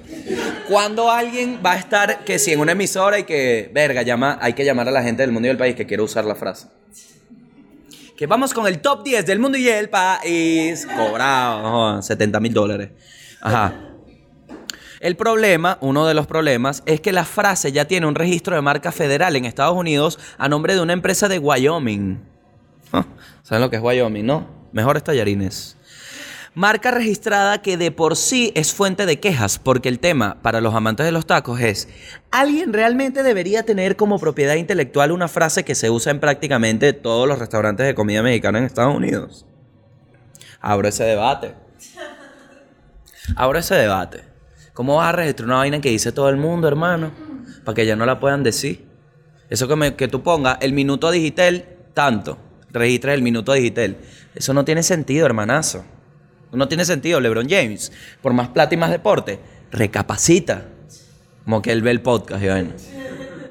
[0.68, 4.54] Cuando alguien va a estar, que si en una emisora y que, verga, llama, hay
[4.54, 6.68] que llamar a la gente del mundo y el país que quiere usar la frase.
[8.16, 10.86] Que vamos con el top 10 del mundo y el país.
[10.96, 12.90] Cobrado, 70 mil dólares.
[13.40, 13.72] Ajá.
[15.00, 18.60] El problema, uno de los problemas, es que la frase ya tiene un registro de
[18.60, 22.20] marca federal en Estados Unidos a nombre de una empresa de Wyoming.
[23.42, 24.59] ¿Saben lo que es Wyoming, no?
[24.72, 25.76] Mejores tallarines.
[26.54, 30.74] Marca registrada que de por sí es fuente de quejas, porque el tema para los
[30.74, 31.88] amantes de los tacos es,
[32.32, 37.28] ¿alguien realmente debería tener como propiedad intelectual una frase que se usa en prácticamente todos
[37.28, 39.46] los restaurantes de comida mexicana en Estados Unidos?
[40.60, 41.54] Abro ese debate.
[43.36, 44.24] Abro ese debate.
[44.74, 47.12] ¿Cómo vas a registrar una vaina que dice todo el mundo, hermano?
[47.64, 48.86] Para que ya no la puedan decir.
[49.48, 51.64] Eso que, me, que tú pongas, el minuto digital,
[51.94, 52.38] tanto.
[52.70, 53.98] Registra el minuto digital.
[54.34, 55.84] Eso no tiene sentido, hermanazo.
[56.52, 57.92] No tiene sentido, LeBron James.
[58.22, 60.66] Por más plata y más deporte, recapacita.
[61.44, 62.48] Como que él ve el podcast y.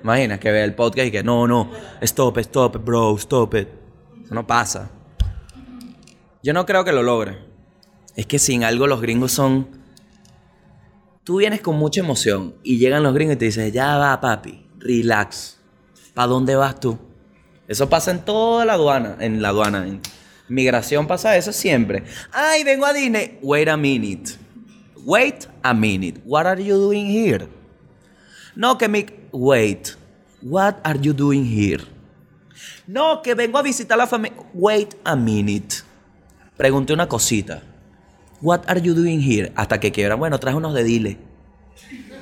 [0.04, 1.70] Imagina que ve el podcast y que no, no,
[2.02, 3.68] stop, stop, bro, stop it.
[4.24, 4.90] Eso no pasa.
[6.42, 7.38] Yo no creo que lo logre.
[8.16, 9.80] Es que sin algo los gringos son
[11.30, 14.66] tú vienes con mucha emoción y llegan los gringos y te dicen, ya va papi,
[14.80, 15.60] relax.
[16.16, 16.98] ¿Para dónde vas tú?
[17.68, 19.86] Eso pasa en toda la aduana, en la aduana.
[20.50, 22.04] Migración pasa eso siempre.
[22.32, 23.38] Ay, vengo a Disney.
[23.42, 24.32] Wait a minute.
[25.06, 26.22] Wait a minute.
[26.26, 27.48] What are you doing here?
[28.56, 29.06] No, que me...
[29.32, 29.96] Wait.
[30.42, 31.84] What are you doing here?
[32.88, 34.38] No, que vengo a visitar la familia.
[34.54, 35.84] Wait a minute.
[36.58, 37.64] Pregunté una cosita.
[38.42, 39.52] What are you doing here?
[39.56, 41.18] Hasta que quiebran, bueno, traje unos de dile.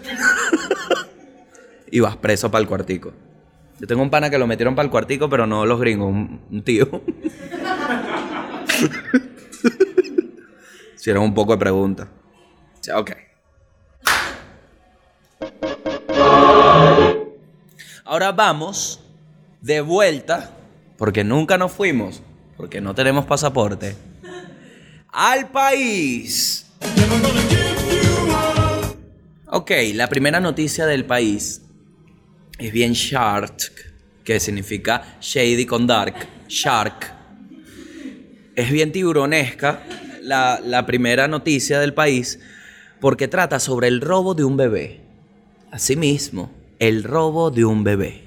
[1.92, 3.14] y vas preso para el cuartico.
[3.80, 6.64] Yo tengo un pana que lo metieron para el cuartico, pero no los gringos, un,
[6.64, 6.90] tío.
[10.96, 12.08] Hicieron un poco de preguntas.
[12.94, 13.12] Ok.
[18.06, 19.02] Ahora vamos
[19.62, 20.52] de vuelta,
[20.98, 22.22] porque nunca nos fuimos,
[22.56, 23.96] porque no tenemos pasaporte
[25.12, 26.68] al país.
[29.48, 31.64] Ok, la primera noticia del país
[32.60, 33.58] es bien shark,
[34.24, 37.17] que significa shady con dark, shark.
[38.58, 39.84] Es bien tiburonesca
[40.24, 42.40] la, primera noticia del país
[43.00, 45.02] porque trata sobre el robo de un bebé.
[45.72, 48.24] Asimismo, el robo de un bebé.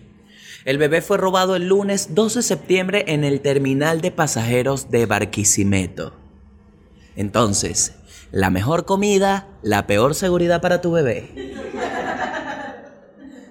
[0.64, 5.04] El bebé fue robado el lunes 12 de septiembre en el terminal de pasajeros de
[5.04, 6.14] Barquisimeto.
[7.16, 7.96] Entonces,
[8.30, 11.56] la mejor comida, la peor seguridad para tu bebé.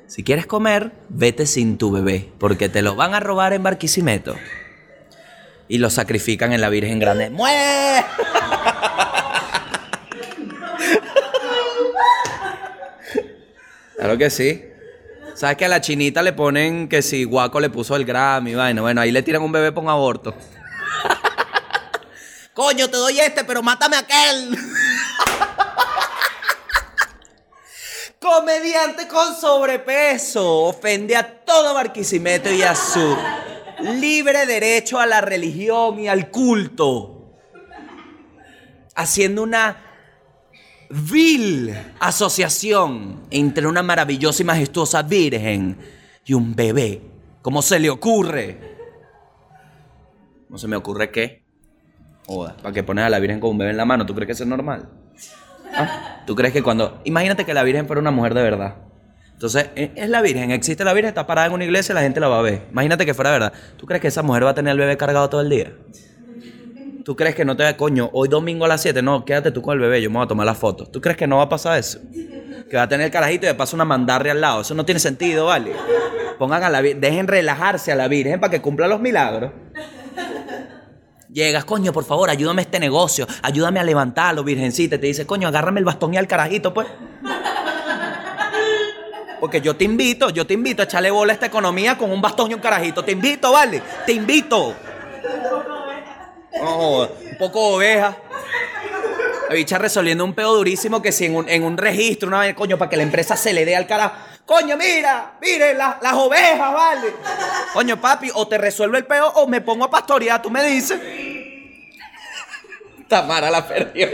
[0.08, 4.36] Si quieres comer, vete sin tu bebé, porque te lo van a robar en Barquisimeto.
[5.70, 7.30] Y lo sacrifican en la Virgen Grande.
[7.30, 8.04] ¡Muere!
[13.96, 14.66] Claro que sí.
[15.36, 18.56] ¿Sabes que a la chinita le ponen que si Guaco le puso el Grammy?
[18.56, 20.34] Bueno, bueno, ahí le tiran un bebé por un aborto.
[22.54, 24.58] Coño, te doy este, pero mátame a aquel.
[28.20, 33.18] Comediante con sobrepeso ofende a todo Barquisimeto y a su
[33.82, 37.38] libre derecho a la religión y al culto.
[38.96, 39.78] Haciendo una
[40.90, 45.78] vil asociación entre una maravillosa y majestuosa virgen
[46.26, 47.02] y un bebé.
[47.42, 48.78] ¿Cómo se le ocurre?
[50.50, 51.50] ¿No se me ocurre qué?
[52.62, 54.34] para que pones a la Virgen con un bebé en la mano, ¿tú crees que
[54.34, 54.90] eso es normal?
[55.74, 56.22] ¿Ah?
[56.26, 57.02] ¿Tú crees que cuando...
[57.06, 58.76] Imagínate que la Virgen fuera una mujer de verdad.
[59.40, 62.02] Entonces, e, es la Virgen, existe la Virgen, está parada en una iglesia y la
[62.02, 62.64] gente la va a ver.
[62.72, 63.54] Imagínate que fuera verdad.
[63.78, 65.72] ¿Tú crees que esa mujer va a tener al bebé cargado todo el día?
[67.06, 68.10] ¿Tú crees que no te da coño?
[68.12, 70.28] Hoy domingo a las 7, no, quédate tú con el bebé, yo me voy a
[70.28, 70.92] tomar las fotos.
[70.92, 72.00] ¿Tú crees que no va a pasar eso?
[72.70, 74.60] Que va a tener el carajito y de paso una mandarre al lado.
[74.60, 75.72] Eso no tiene sentido, ¿vale?
[76.38, 79.54] Pongan a la Virgen, dejen relajarse a la Virgen para que cumpla los milagros.
[81.32, 85.00] Llegas, coño, por favor, ayúdame a este negocio, ayúdame a levantarlo, virgencita.
[85.00, 86.90] Te dice, coño, agárrame el bastón y al carajito, pues.
[89.40, 92.22] Porque yo te invito, yo te invito a echarle bola a esta economía con un
[92.22, 93.04] bastón y un carajito.
[93.04, 93.82] Te invito, ¿vale?
[94.06, 94.76] Te invito.
[96.62, 98.18] No, un poco oveja.
[99.48, 102.54] La bicha resolviendo un peo durísimo que si en un, en un registro, una vez,
[102.54, 104.16] coño, para que la empresa se le dé al carajo.
[104.46, 107.14] Coño, mira, mire, la- las ovejas, vale.
[107.74, 111.00] Coño, papi, o te resuelvo el peo o me pongo a pastorear, tú me dices.
[113.08, 114.08] Tamara la perdió.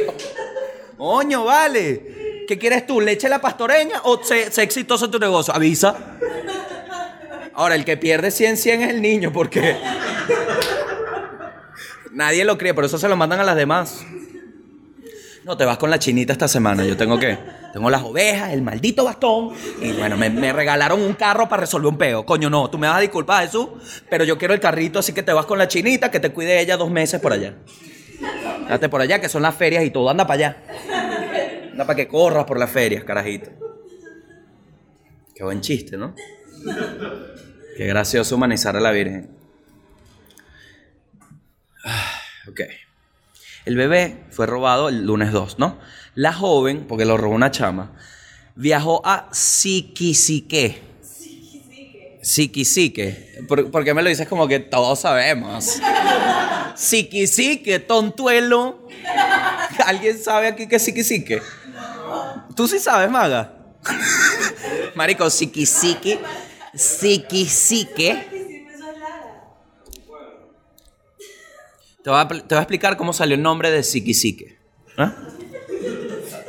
[0.97, 2.15] Coño, vale.
[2.47, 3.01] ¿Qué quieres tú?
[3.01, 5.53] ¿Leche la pastoreña o sé, sé exitoso en tu negocio?
[5.55, 5.95] Avisa.
[7.53, 9.77] Ahora, el que pierde 100, 100 es el niño, porque
[12.11, 14.05] nadie lo cree, por eso se lo mandan a las demás.
[15.45, 16.83] No, te vas con la chinita esta semana.
[16.83, 17.37] Yo tengo que.
[17.71, 19.51] Tengo las ovejas, el maldito bastón.
[19.79, 22.25] Y bueno, me, me regalaron un carro para resolver un peo.
[22.25, 23.67] Coño, no, tú me vas a disculpar, Jesús.
[24.09, 26.59] Pero yo quiero el carrito, así que te vas con la chinita, que te cuide
[26.59, 27.53] ella dos meses por allá.
[28.67, 30.09] Date por allá, que son las ferias y todo.
[30.09, 30.57] Anda para allá.
[31.75, 33.51] Anda para que corras por las ferias, carajito.
[35.35, 36.15] Qué buen chiste, ¿no?
[37.75, 39.29] Qué gracioso humanizar a la Virgen.
[41.83, 42.11] Ah,
[42.47, 42.61] Ok.
[43.65, 45.77] El bebé fue robado el lunes 2, ¿no?
[46.13, 47.91] La joven, porque lo robó una chama,
[48.55, 50.81] viajó a Siquisique.
[52.21, 53.43] Siquisique.
[53.49, 55.81] ¿Por, por qué me lo dices como que todos sabemos?
[56.75, 58.87] Siquisique, tontuelo.
[59.85, 61.41] ¿Alguien sabe aquí qué es Siquisique?
[62.55, 63.53] ¿Tú sí sabes, Maga?
[64.95, 66.19] Marico, Siquisique.
[66.73, 68.35] Siquisique.
[72.03, 74.59] Te voy, a, te voy a explicar cómo salió el nombre de Siquisique.
[74.97, 75.13] ¿Ah?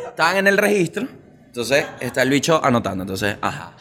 [0.09, 1.09] Estaban en el registro,
[1.47, 3.03] entonces está el bicho anotando.
[3.03, 3.77] Entonces, ajá.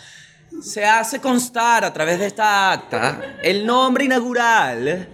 [0.61, 5.09] Se hace constar a través de esta acta el nombre inaugural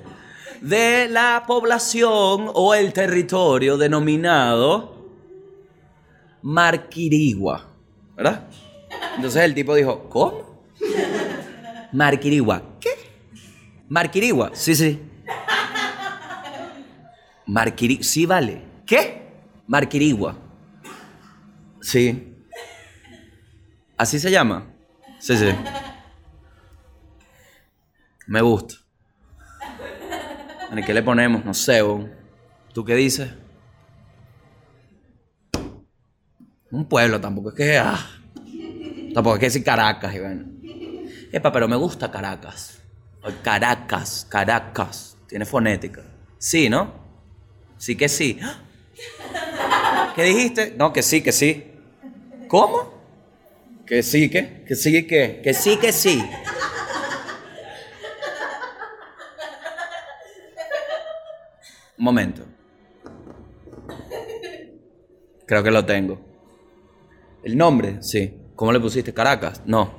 [0.62, 5.01] de la población o el territorio denominado
[6.42, 7.68] Marquirigua.
[8.16, 8.48] ¿Verdad?
[9.16, 10.64] Entonces el tipo dijo, ¿cómo?
[11.92, 12.62] Marquirigua.
[12.80, 12.90] ¿Qué?
[13.90, 14.52] Marquirigua.
[14.54, 15.00] Sí, sí.
[17.46, 18.04] Marquirigua.
[18.04, 18.62] Sí, vale.
[18.86, 19.22] ¿Qué?
[19.68, 20.38] Marquirigua.
[21.82, 22.36] Sí.
[23.98, 24.68] ¿Así se llama?
[25.20, 25.50] Sí, sí.
[28.28, 28.76] Me gusta.
[30.76, 31.44] ¿y ¿Qué le ponemos?
[31.44, 31.82] No sé.
[32.74, 33.30] ¿tú qué dices?
[36.72, 37.78] Un pueblo, tampoco es que.
[37.78, 38.00] ah,
[39.14, 41.30] tampoco es que decir Caracas, y.
[41.32, 42.80] Epa, pero me gusta Caracas.
[43.44, 45.18] Caracas, Caracas.
[45.28, 46.04] Tiene fonética.
[46.38, 46.94] Sí, ¿no?
[47.78, 48.40] Sí que sí.
[50.16, 50.74] ¿Qué dijiste?
[50.78, 51.72] No, que sí, que sí.
[52.48, 52.94] ¿Cómo?
[53.86, 54.64] Que sí, que.
[54.68, 55.42] Que sí, que.
[55.44, 56.24] Que sí, que sí.
[61.98, 62.46] Un momento.
[65.46, 66.31] Creo que lo tengo.
[67.44, 68.02] ¿El nombre?
[68.02, 68.34] Sí.
[68.56, 69.14] ¿Cómo le pusiste?
[69.14, 69.62] ¿Caracas?
[69.66, 69.92] No.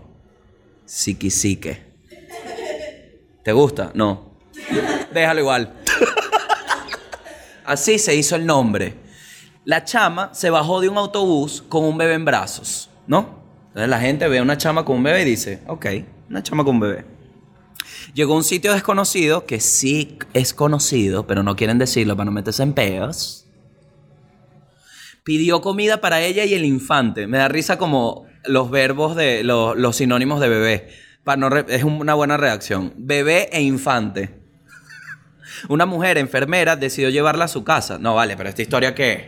[0.85, 1.93] Siquisique.
[3.43, 3.91] ¿Te gusta?
[3.95, 4.37] No.
[5.13, 5.75] Déjalo igual.
[7.65, 8.95] Así se hizo el nombre.
[9.65, 13.43] La chama se bajó de un autobús con un bebé en brazos, ¿no?
[13.69, 15.87] Entonces la gente ve a una chama con un bebé y dice, ok,
[16.29, 17.05] una chama con un bebé.
[18.15, 22.33] Llegó a un sitio desconocido que sí es conocido, pero no quieren decirlo para no
[22.33, 23.42] meterse en peos.
[25.25, 27.27] Pidió comida para ella y el infante.
[27.27, 30.89] Me da risa como los verbos de los, sinónimos de bebé.
[31.69, 32.93] Es una buena reacción.
[32.97, 34.43] Bebé e infante.
[35.69, 37.99] Una mujer enfermera decidió llevarla a su casa.
[37.99, 39.21] No, vale, pero esta historia qué es?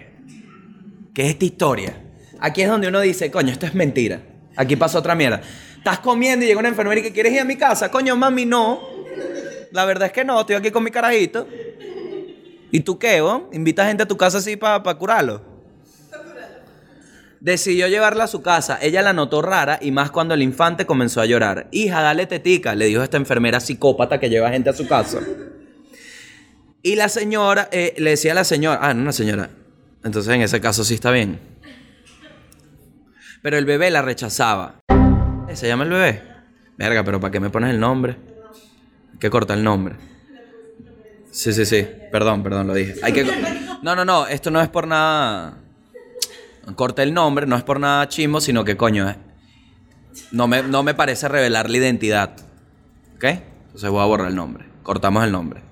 [1.14, 2.02] ¿Qué es esta historia?
[2.40, 4.20] Aquí es donde uno dice, coño, esto es mentira.
[4.56, 5.42] Aquí pasa otra mierda.
[5.78, 7.90] Estás comiendo y llega una enfermera y que quieres ir a mi casa.
[7.90, 8.80] Coño, mami, no.
[9.70, 11.46] La verdad es que no, estoy aquí con mi carajito.
[12.72, 13.48] ¿Y tú qué, bo?
[13.52, 15.53] ¿Invitas gente a tu casa así para curarlo?
[17.44, 18.78] Decidió llevarla a su casa.
[18.80, 21.68] Ella la notó rara y más cuando el infante comenzó a llorar.
[21.72, 25.20] Hija, dale tetica, le dijo esta enfermera psicópata que lleva gente a su casa.
[26.82, 29.50] Y la señora, eh, le decía a la señora, ah, no, una señora.
[30.02, 31.38] Entonces en ese caso sí está bien.
[33.42, 34.76] Pero el bebé la rechazaba.
[35.46, 36.22] Eh, ¿Se llama el bebé?
[36.78, 38.16] Verga, pero ¿para qué me pones el nombre?
[39.12, 39.96] Hay que cortar el nombre.
[41.30, 41.86] Sí, sí, sí.
[42.10, 42.94] Perdón, perdón, lo dije.
[43.02, 43.22] Hay que...
[43.82, 44.26] No, no, no.
[44.28, 45.58] Esto no es por nada...
[46.76, 49.14] Corté el nombre, no es por nada chimbo, sino que coño,
[50.32, 52.36] no me, no me parece revelar la identidad.
[53.16, 53.24] ¿Ok?
[53.24, 54.66] Entonces voy a borrar el nombre.
[54.82, 55.62] Cortamos el nombre.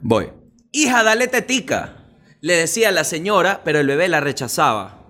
[0.00, 0.30] Voy.
[0.72, 1.96] Hija, dale tetica.
[2.40, 5.00] Le decía la señora, pero el bebé la rechazaba.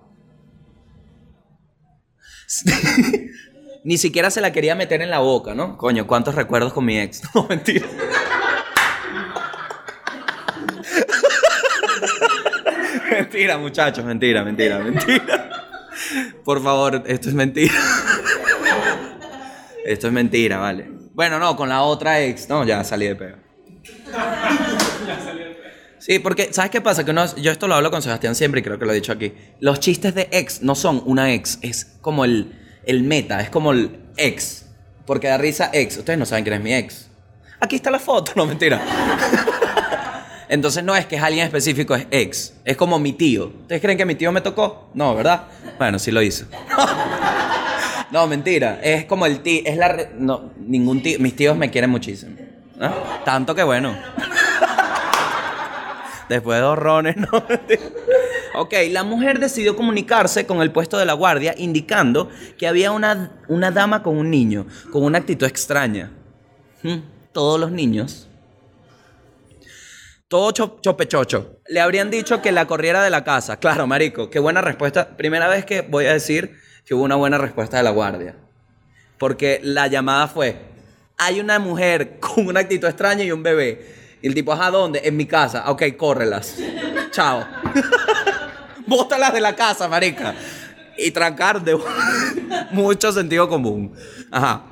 [3.84, 5.76] Ni siquiera se la quería meter en la boca, ¿no?
[5.76, 7.22] Coño, ¿cuántos recuerdos con mi ex?
[7.34, 7.86] No, mentira.
[13.10, 15.50] mentira, muchachos, mentira, mentira, mentira.
[16.44, 17.74] Por favor, esto es mentira.
[19.84, 20.90] Esto es mentira, vale.
[21.12, 23.36] Bueno, no, con la otra ex, no, ya salí de peo.
[25.98, 27.04] Sí, porque, ¿sabes qué pasa?
[27.04, 29.12] Que uno, yo esto lo hablo con Sebastián siempre y creo que lo he dicho
[29.12, 29.32] aquí.
[29.60, 33.72] Los chistes de ex no son una ex, es como el, el meta, es como
[33.72, 34.66] el ex.
[35.06, 35.98] Porque da risa ex.
[35.98, 37.08] Ustedes no saben quién es mi ex.
[37.60, 38.82] Aquí está la foto, no mentira.
[40.48, 42.54] Entonces no es que es alguien específico, es ex.
[42.64, 43.46] Es como mi tío.
[43.62, 44.90] ¿Ustedes creen que mi tío me tocó?
[44.94, 45.44] No, ¿verdad?
[45.78, 46.46] Bueno, sí lo hizo.
[48.10, 48.80] no, mentira.
[48.82, 49.62] Es como el tío.
[49.64, 50.08] Es la.
[50.18, 51.18] No, ningún tío.
[51.18, 52.36] Mis tíos me quieren muchísimo.
[53.24, 53.96] Tanto que bueno.
[56.28, 57.28] Después de dos rones, no.
[58.54, 63.32] ok, la mujer decidió comunicarse con el puesto de la guardia indicando que había una,
[63.48, 66.10] una dama con un niño, con una actitud extraña.
[66.82, 67.00] Hmm,
[67.32, 68.28] Todos los niños
[70.34, 71.60] todo cho- chopechocho.
[71.68, 73.60] Le habrían dicho que la corriera de la casa.
[73.60, 75.16] Claro, marico, qué buena respuesta.
[75.16, 78.34] Primera vez que voy a decir que hubo una buena respuesta de la guardia.
[79.16, 80.56] Porque la llamada fue,
[81.18, 83.94] hay una mujer con una actitud extraña y un bebé.
[84.22, 85.02] Y el tipo, ¿a dónde?
[85.04, 85.70] En mi casa.
[85.70, 86.56] Ok, córrelas.
[87.12, 87.46] Chao.
[88.88, 90.34] Bótalas de la casa, marica.
[90.98, 91.78] Y trancar de
[92.72, 93.94] mucho sentido común.
[94.32, 94.64] Ajá.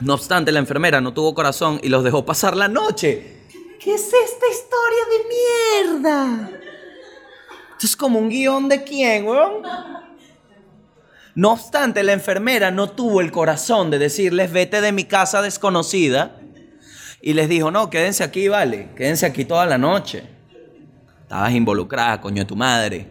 [0.00, 3.36] No obstante, la enfermera no tuvo corazón y los dejó pasar la noche.
[3.80, 6.50] ¿Qué es esta historia de mierda?
[7.72, 9.62] Esto es como un guion de quién, weón.
[11.34, 16.36] No obstante, la enfermera no tuvo el corazón de decirles, vete de mi casa desconocida.
[17.22, 18.90] Y les dijo, no, quédense aquí, vale.
[18.96, 20.24] Quédense aquí toda la noche.
[21.22, 23.08] Estabas involucrada, coño de tu madre.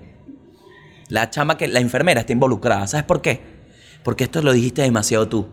[1.07, 2.86] La chama que, la enfermera está involucrada.
[2.86, 3.41] ¿Sabes por qué?
[4.03, 5.47] Porque esto lo dijiste demasiado tú.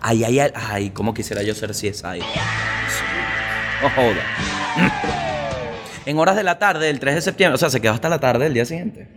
[0.00, 2.22] Ay, ay, ay, ay, cómo quisiera yo ser si es ahí.
[3.82, 4.22] No joda.
[6.06, 8.18] En horas de la tarde del 3 de septiembre, o sea, se quedó hasta la
[8.18, 9.08] tarde del día siguiente.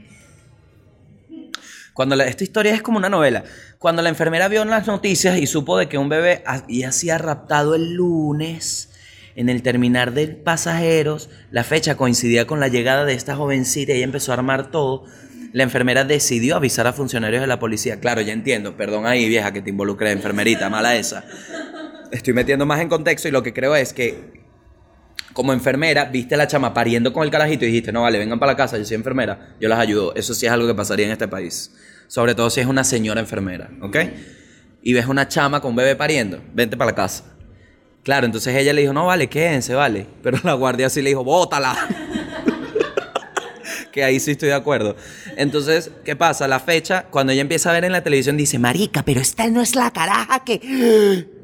[1.93, 3.43] Cuando la- esta historia es como una novela.
[3.79, 7.17] Cuando la enfermera vio en las noticias y supo de que un bebé había sido
[7.17, 8.89] raptado el lunes
[9.35, 14.03] en el terminal de pasajeros, la fecha coincidía con la llegada de esta jovencita y
[14.03, 15.05] empezó a armar todo.
[15.53, 17.99] La enfermera decidió avisar a funcionarios de la policía.
[17.99, 18.77] Claro, ya entiendo.
[18.77, 21.25] Perdón ahí, vieja, que te involucré, enfermerita, mala esa.
[22.11, 24.40] Estoy metiendo más en contexto y lo que creo es que
[25.33, 28.39] como enfermera, viste a la chama pariendo con el carajito y dijiste, no, vale, vengan
[28.39, 30.13] para la casa, yo soy enfermera, yo las ayudo.
[30.15, 31.71] Eso sí es algo que pasaría en este país.
[32.07, 33.97] Sobre todo si es una señora enfermera, ¿ok?
[34.81, 37.23] Y ves una chama con un bebé pariendo, vente para la casa.
[38.03, 40.07] Claro, entonces ella le dijo, no, vale, quédense, vale.
[40.23, 41.75] Pero la guardia sí le dijo, bótala.
[43.91, 44.95] que ahí sí estoy de acuerdo.
[45.37, 46.47] Entonces, ¿qué pasa?
[46.47, 49.61] La fecha, cuando ella empieza a ver en la televisión, dice, marica, pero esta no
[49.61, 51.40] es la caraja que...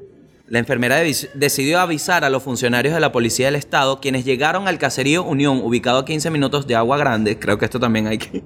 [0.48, 0.98] La enfermera
[1.34, 5.60] decidió avisar a los funcionarios de la Policía del Estado, quienes llegaron al caserío Unión,
[5.62, 7.38] ubicado a 15 minutos de Agua Grande.
[7.38, 8.44] Creo que esto también hay que...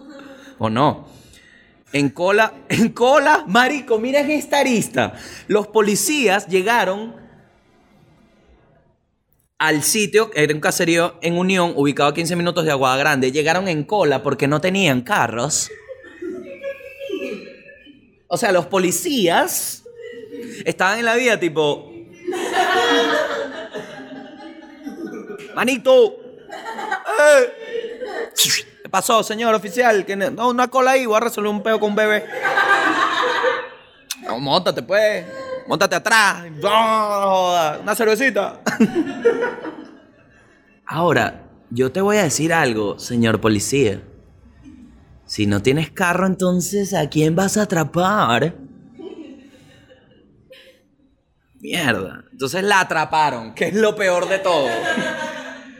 [0.58, 1.06] ¿O no?
[1.94, 5.14] En cola, en cola, marico, mira esta arista.
[5.46, 7.16] Los policías llegaron
[9.56, 13.32] al sitio, era un caserío en Unión, ubicado a 15 minutos de Agua Grande.
[13.32, 15.70] Llegaron en cola porque no tenían carros.
[18.26, 19.84] O sea, los policías
[20.64, 21.92] estaban en la vía tipo...
[25.54, 26.16] Manito.
[27.18, 27.52] ¡Eh!
[28.82, 30.06] ¿Qué pasó, señor oficial?
[30.34, 32.24] No, una cola ahí, voy a resolver un peo con un bebé.
[34.26, 35.26] No, montate pues.
[35.66, 36.44] Montate atrás.
[36.62, 38.60] Joda, Una cervecita.
[40.86, 44.00] Ahora, yo te voy a decir algo, señor policía.
[45.26, 48.54] Si no tienes carro, entonces ¿a quién vas a atrapar?
[51.60, 52.24] Mierda.
[52.30, 54.68] Entonces la atraparon, que es lo peor de todo.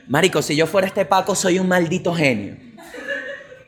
[0.08, 2.56] Marico, si yo fuera este Paco, soy un maldito genio.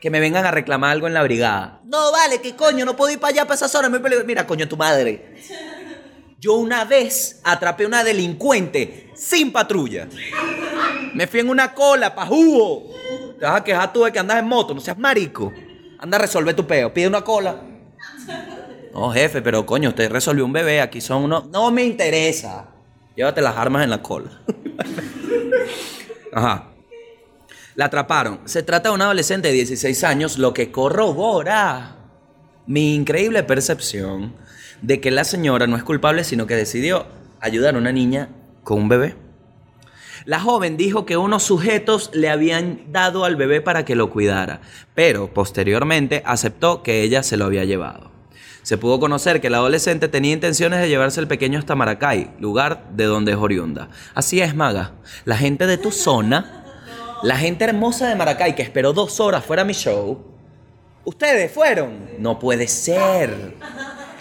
[0.01, 1.79] Que me vengan a reclamar algo en la brigada.
[1.85, 3.91] No, vale, que coño, no puedo ir para allá para esas horas.
[4.25, 5.35] Mira, coño, tu madre.
[6.39, 10.07] Yo una vez atrapé una delincuente sin patrulla.
[11.13, 12.95] Me fui en una cola, pa' jugo.
[13.39, 15.53] Te vas a quejar tú de que andas en moto, no seas marico.
[15.99, 16.91] Anda a resolver tu peo.
[16.91, 17.61] Pide una cola.
[18.93, 20.81] No, jefe, pero coño, usted resolvió un bebé.
[20.81, 21.47] Aquí son unos.
[21.47, 22.67] No me interesa.
[23.15, 24.41] Llévate las armas en la cola.
[26.33, 26.67] Ajá.
[27.75, 28.41] La atraparon.
[28.45, 31.97] Se trata de un adolescente de 16 años, lo que corrobora
[32.67, 34.33] mi increíble percepción
[34.81, 37.05] de que la señora no es culpable, sino que decidió
[37.39, 38.29] ayudar a una niña
[38.63, 39.15] con un bebé.
[40.25, 44.61] La joven dijo que unos sujetos le habían dado al bebé para que lo cuidara,
[44.93, 48.10] pero posteriormente aceptó que ella se lo había llevado.
[48.63, 52.89] Se pudo conocer que el adolescente tenía intenciones de llevarse el pequeño hasta Maracay, lugar
[52.91, 53.89] de donde es oriunda.
[54.13, 54.91] Así es, Maga.
[55.25, 56.63] La gente de tu zona,
[57.23, 60.23] la gente hermosa de Maracay que esperó dos horas fuera mi show,
[61.05, 62.09] ustedes fueron.
[62.19, 63.55] No puede ser.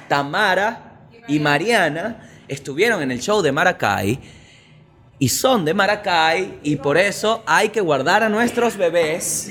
[0.08, 4.18] Tamara y Mariana estuvieron en el show de Maracay
[5.20, 9.50] y son de Maracay y por eso hay que guardar a nuestros bebés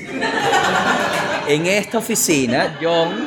[1.46, 2.76] en esta oficina.
[2.82, 3.24] John,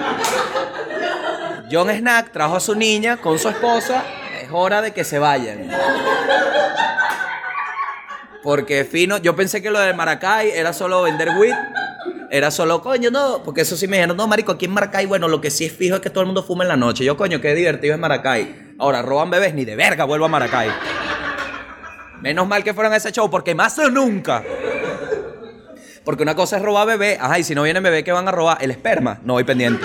[1.74, 4.04] John Snack trajo a su niña con su esposa.
[4.40, 5.72] Es hora de que se vayan.
[8.44, 11.56] Porque fino, yo pensé que lo de Maracay era solo vender weed.
[12.30, 15.28] Era solo, coño, no, porque eso sí me dijeron, no, marico, aquí en Maracay, bueno,
[15.28, 17.04] lo que sí es fijo es que todo el mundo fuma en la noche.
[17.04, 18.76] Yo, coño, qué divertido es Maracay.
[18.78, 20.70] Ahora, roban bebés, ni de verga vuelvo a Maracay.
[22.22, 24.44] Menos mal que fueron a ese show, porque más o nunca.
[26.06, 28.32] Porque una cosa es robar bebé, ajá, y si no viene bebé, ¿qué van a
[28.32, 28.58] robar?
[28.62, 29.20] El esperma.
[29.24, 29.84] No voy pendiente.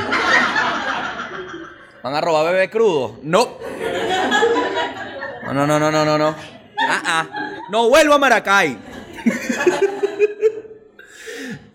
[2.02, 3.18] ¿Van a robar bebé crudo?
[3.22, 3.58] No.
[5.44, 6.34] No, no, no, no, no, no.
[6.88, 7.26] Ah, ah.
[7.70, 8.78] No vuelvo a Maracay.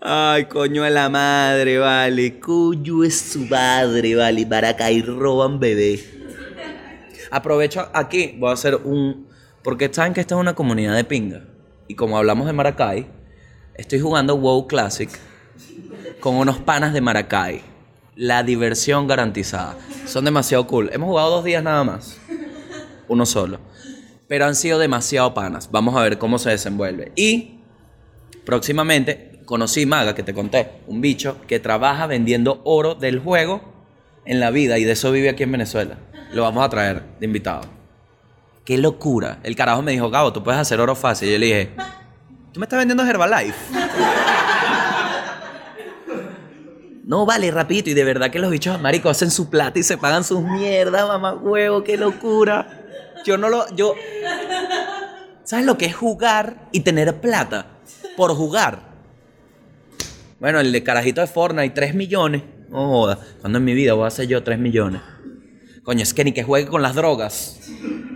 [0.00, 2.40] Ay, coño de la madre, vale.
[2.40, 4.46] Coño es su madre, vale.
[4.46, 6.02] Maracay roban bebé.
[7.30, 9.28] Aprovecho aquí, voy a hacer un.
[9.62, 11.44] Porque saben que esta es una comunidad de pinga.
[11.88, 13.06] Y como hablamos de Maracay,
[13.74, 15.10] estoy jugando WoW Classic
[16.20, 17.73] con unos panas de Maracay.
[18.16, 19.76] La diversión garantizada.
[20.06, 20.90] Son demasiado cool.
[20.92, 22.18] Hemos jugado dos días nada más.
[23.08, 23.58] Uno solo.
[24.28, 25.68] Pero han sido demasiado panas.
[25.70, 27.12] Vamos a ver cómo se desenvuelve.
[27.16, 27.58] Y
[28.44, 33.62] próximamente conocí Maga, que te conté, un bicho que trabaja vendiendo oro del juego
[34.24, 35.98] en la vida y de eso vive aquí en Venezuela.
[36.32, 37.62] Lo vamos a traer de invitado.
[38.64, 39.40] Qué locura.
[39.42, 41.28] El carajo me dijo, Gabo, tú puedes hacer oro fácil.
[41.28, 41.70] Y yo le dije,
[42.52, 43.54] ¿tú me estás vendiendo Herbalife?
[47.06, 47.90] No, vale, rapidito.
[47.90, 51.06] Y de verdad que los bichos, marico, hacen su plata y se pagan sus mierdas,
[51.06, 52.84] mamá huevo, qué locura.
[53.24, 53.94] Yo no lo, yo...
[55.44, 57.66] ¿Sabes lo que es jugar y tener plata?
[58.16, 58.94] Por jugar.
[60.40, 62.42] Bueno, el de carajito de Fortnite, 3 millones.
[62.70, 63.18] No joda.
[63.40, 65.02] Cuando en mi vida voy a hacer yo 3 millones?
[65.82, 67.60] Coño, es que ni que juegue con las drogas.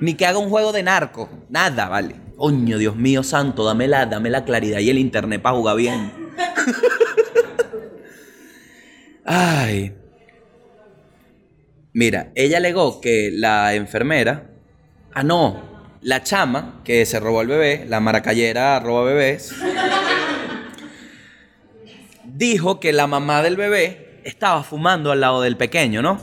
[0.00, 1.28] Ni que haga un juego de narco.
[1.50, 2.16] Nada, vale.
[2.36, 6.12] Coño, Dios mío santo, dame la, dame la claridad y el internet para jugar bien.
[9.30, 9.94] Ay.
[11.92, 14.46] Mira, ella alegó que la enfermera.
[15.12, 15.62] Ah, no.
[16.00, 19.54] La chama que se robó el bebé, la maracayera roba bebés.
[22.24, 26.18] dijo que la mamá del bebé estaba fumando al lado del pequeño, ¿no?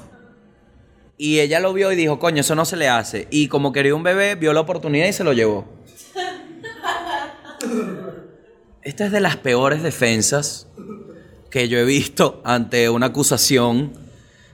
[1.18, 3.28] Y ella lo vio y dijo, coño, eso no se le hace.
[3.30, 5.68] Y como quería un bebé, vio la oportunidad y se lo llevó.
[8.82, 10.68] Esta es de las peores defensas
[11.56, 13.93] que yo he visto ante una acusación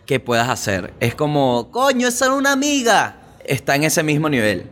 [0.05, 0.93] que puedas hacer.
[0.99, 3.39] Es como, coño, esa era una amiga.
[3.43, 4.69] Está en ese mismo nivel.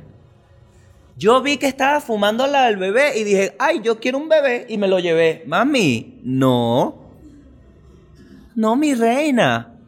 [1.17, 4.67] Yo vi que estaba fumando la del bebé y dije, ay, yo quiero un bebé
[4.69, 5.43] y me lo llevé.
[5.47, 7.15] Mami, no.
[8.53, 9.79] No, mi reina.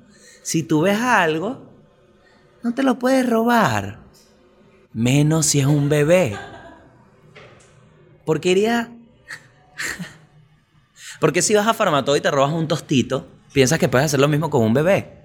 [0.42, 1.70] Si tú ves algo,
[2.64, 4.00] no te lo puedes robar.
[4.94, 6.36] Menos si es un bebé.
[8.26, 8.92] Porque iría...
[11.22, 14.28] Porque si vas a Farmatodo y te robas un tostito, piensas que puedes hacer lo
[14.28, 15.22] mismo con un bebé.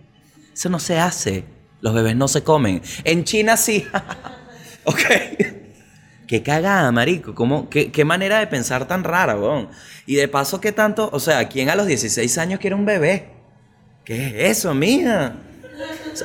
[0.52, 1.46] Eso no se hace.
[1.80, 2.82] Los bebés no se comen.
[3.02, 3.86] En China sí.
[4.84, 5.00] ok.
[6.26, 7.34] Qué cagada, marico.
[7.34, 9.70] ¿Cómo, qué, qué, manera de pensar tan rara, weón.
[10.04, 11.08] Y de paso, ¿qué tanto?
[11.14, 13.30] O sea, ¿quién a los 16 años quiere un bebé?
[14.04, 15.36] ¿Qué es eso, mija?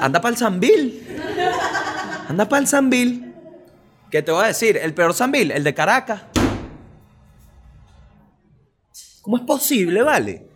[0.01, 1.07] Anda para el Zambil.
[2.27, 3.33] Anda para el Zambil.
[4.09, 4.75] ¿Qué te voy a decir?
[4.75, 6.23] El peor Zambil, el de Caracas.
[9.21, 10.47] ¿Cómo es posible, vale?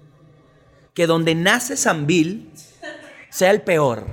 [0.94, 2.52] Que donde nace Zambil
[3.30, 4.08] sea el peor.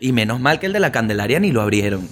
[0.00, 2.08] Y menos mal que el de la Candelaria ni lo abrieron.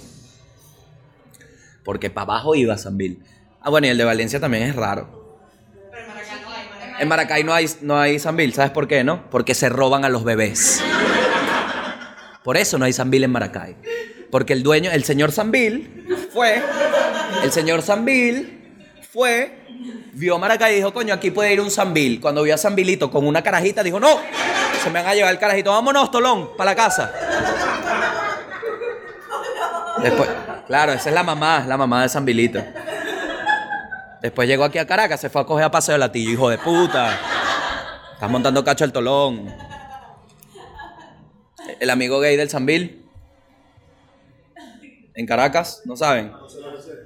[1.83, 3.23] Porque para abajo iba Zambil.
[3.61, 5.39] Ah, bueno, y el de Valencia también es raro.
[6.99, 8.53] En Maracay no hay, no hay Zambil.
[8.53, 9.29] ¿Sabes por qué, no?
[9.29, 10.81] Porque se roban a los bebés.
[12.43, 13.75] Por eso no hay Zambil en Maracay.
[14.31, 16.61] Porque el dueño, el señor Zambil, fue.
[17.43, 18.59] El señor Zambil
[19.11, 19.62] fue.
[20.15, 22.21] Vio Maracay y dijo, coño, aquí puede ir un Zambil.
[22.21, 24.19] Cuando vio a Zambilito con una carajita, dijo, no,
[24.83, 25.71] se me van a llevar el carajito.
[25.71, 27.11] Vámonos, Tolón, para la casa.
[30.03, 30.29] Después,
[30.67, 32.63] claro, esa es la mamá, la mamá de Zambilito.
[34.21, 36.59] Después llegó aquí a Caracas, se fue a coger a paseo de latillo, hijo de
[36.59, 37.17] puta.
[38.13, 39.53] Estás montando cacho al tolón.
[41.79, 43.03] El amigo gay del Zambil.
[45.15, 46.31] En Caracas, ¿no saben?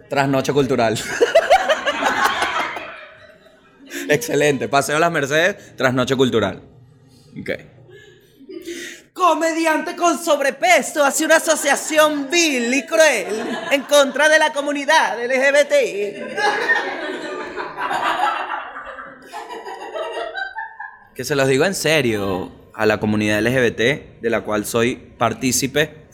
[0.09, 0.99] Trasnoche cultural.
[4.09, 4.67] Excelente.
[4.67, 6.61] Paseo Las Mercedes, trasnoche cultural.
[7.39, 7.49] Ok.
[9.13, 13.27] Comediante con sobrepeso hace una asociación vil y cruel
[13.71, 15.73] en contra de la comunidad LGBT.
[21.15, 26.07] Que se los digo en serio a la comunidad LGBT, de la cual soy partícipe.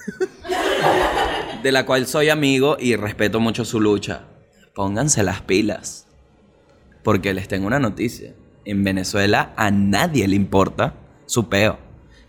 [1.61, 4.23] de la cual soy amigo y respeto mucho su lucha.
[4.73, 6.07] Pónganse las pilas.
[7.03, 8.33] Porque les tengo una noticia.
[8.65, 10.95] En Venezuela a nadie le importa
[11.25, 11.77] su peo.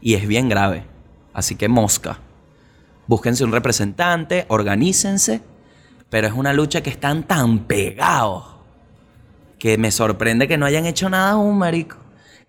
[0.01, 0.85] Y es bien grave.
[1.33, 2.19] Así que mosca.
[3.07, 5.43] Búsquense un representante, organícense.
[6.11, 8.55] Pero es una lucha que están tan pegados
[9.65, 11.97] que me sorprende que no hayan hecho nada aún, marico.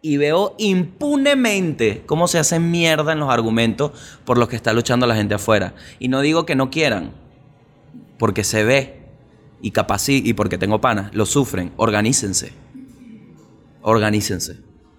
[0.01, 3.91] Y veo impunemente cómo se hacen mierda en los argumentos
[4.25, 5.75] por los que está luchando la gente afuera.
[5.97, 7.13] Y no digo que no quieran,
[8.19, 9.04] porque se ve
[9.65, 11.73] y capaz y porque tengo panas, lo sufren.
[11.75, 12.53] Organícense.
[13.81, 14.57] Organícense.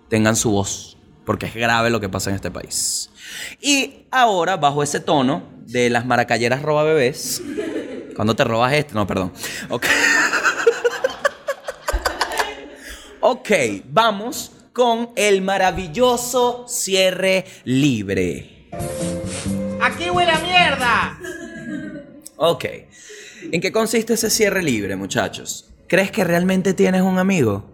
[0.08, 3.12] Tengan su voz, porque es grave lo que pasa en este país.
[3.60, 7.40] Y ahora, bajo ese tono de las maracayeras roba bebés,
[8.16, 9.32] cuando te robas este, no, perdón.
[9.70, 9.86] Ok.
[13.20, 13.50] ok,
[13.88, 18.68] vamos con el maravilloso cierre libre.
[19.80, 21.18] ¡Aquí huele a mierda!
[22.34, 22.64] Ok.
[23.52, 25.70] ¿En qué consiste ese cierre libre, muchachos?
[25.88, 27.70] ¿Crees que realmente tienes un amigo?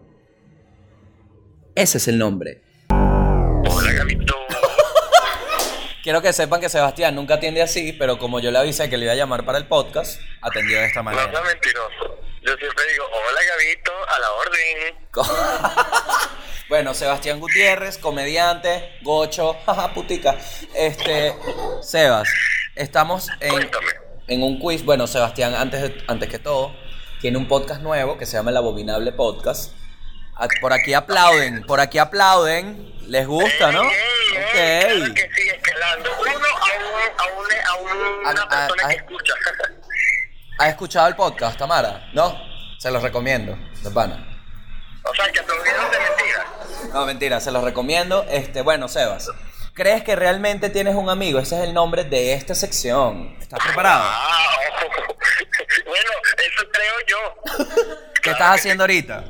[1.74, 2.62] Ese es el nombre.
[2.90, 4.34] Hola, Gabito.
[6.02, 9.04] Quiero que sepan que Sebastián nunca atiende así, pero como yo le avisé que le
[9.04, 11.30] iba a llamar para el podcast, atendió de esta No manera.
[11.30, 12.18] seas mentiroso.
[12.42, 16.28] Yo siempre digo, hola, Gabito, a la orden.
[16.68, 20.36] bueno, Sebastián Gutiérrez, comediante, gocho, jaja, putica.
[20.74, 21.32] Este,
[21.82, 22.28] Sebas,
[22.74, 24.01] estamos en, Cuéntame.
[24.28, 24.84] En un quiz.
[24.84, 26.74] Bueno, Sebastián, antes, de- antes que todo,
[27.20, 29.72] tiene un podcast nuevo que se llama El Abominable Podcast.
[30.36, 32.90] A- Por aquí aplauden, por aquí aplauden.
[33.08, 33.82] ¿Les gusta, no?
[33.82, 33.90] Ey,
[34.54, 35.14] ey, ey, Claro Ok.
[35.14, 36.10] que sí, escalando.
[36.20, 36.44] Uno a, un,
[37.18, 39.32] a, un, a un- A- una a- persona que escucha.
[40.58, 42.08] ¿Has escuchado el podcast, Tamara?
[42.14, 42.38] ¿No?
[42.78, 44.26] Se los recomiendo, de pana.
[45.04, 46.46] o sea, que aplaudieron de mentira.
[46.94, 48.24] No, mentira, se los recomiendo.
[48.28, 49.28] Este, bueno, Sebas,
[49.74, 51.38] ¿crees que realmente tienes un amigo?
[51.38, 53.36] Ese es el nombre de esta sección.
[53.40, 54.04] ¿Estás preparado?
[54.04, 54.56] Ah,
[55.86, 57.96] bueno, eso creo yo.
[58.22, 59.24] ¿Qué estás haciendo ahorita?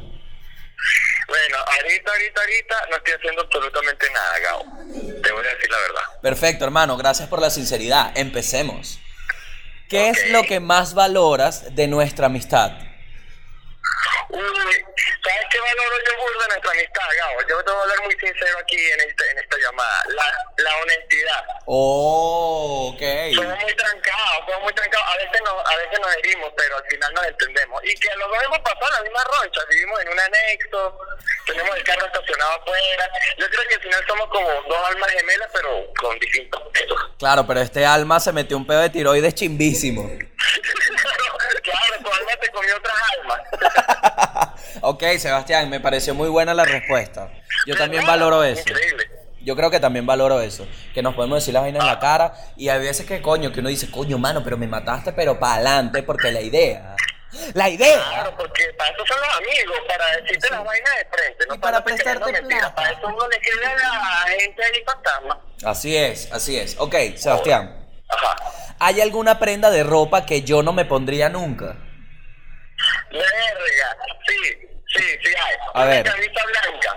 [1.29, 4.65] Bueno, ahorita, ahorita, ahorita no estoy haciendo absolutamente nada, Gabo.
[5.23, 6.21] Te voy a decir la verdad.
[6.21, 8.13] Perfecto, hermano, gracias por la sinceridad.
[8.15, 8.99] Empecemos.
[9.89, 12.73] ¿Qué es lo que más valoras de nuestra amistad?
[14.33, 17.41] Uy, ¿sabes qué valoro yo burda de nuestra amistad, Gabo?
[17.49, 20.05] Yo te voy a hablar muy sincero aquí en, este, en esta llamada.
[20.09, 20.25] La,
[20.57, 21.45] la honestidad.
[21.67, 23.03] Oh, ok.
[23.35, 25.07] Somos muy trancados, somos muy trancados.
[25.07, 27.85] A veces, nos, a veces nos herimos, pero al final nos entendemos.
[27.85, 29.61] Y que los dos hemos pasado la misma roncha.
[29.69, 30.99] Vivimos en un anexo,
[31.47, 33.11] tenemos el carro estacionado afuera.
[33.37, 36.99] Yo creo que al final somos como dos almas gemelas, pero con distintos pesos.
[37.19, 40.03] Claro, pero este alma se metió un pedo de tiroides chimbísimo.
[41.63, 43.41] claro, tu alma te comió otras almas.
[44.81, 47.31] ok, Sebastián, me pareció muy buena la respuesta.
[47.67, 48.61] Yo también valoro eso.
[48.61, 49.11] Increíble.
[49.45, 50.67] Yo creo que también valoro eso.
[50.95, 52.35] Que nos podemos decir las vainas en la cara.
[52.57, 55.55] Y hay veces que coño, que uno dice, coño, mano, pero me mataste, pero para
[55.55, 56.97] adelante, porque la idea.
[57.55, 58.03] La idea.
[58.11, 61.59] Claro, porque para eso son los amigos, para decirte las vainas de frente, no Y
[61.59, 62.73] para creyendo prestarte mentiras.
[62.73, 65.41] Para eso uno le escribe a la gente ahí fantasma.
[65.65, 66.77] Así es, así es.
[66.79, 67.89] Ok, Sebastián.
[68.09, 68.37] Ajá.
[68.79, 71.77] ¿Hay alguna prenda de ropa que yo no me pondría nunca?
[73.11, 74.41] Verga, sí,
[74.95, 75.57] sí, sí hay.
[75.75, 76.03] A ver.
[76.03, 76.93] Una camisa blanca.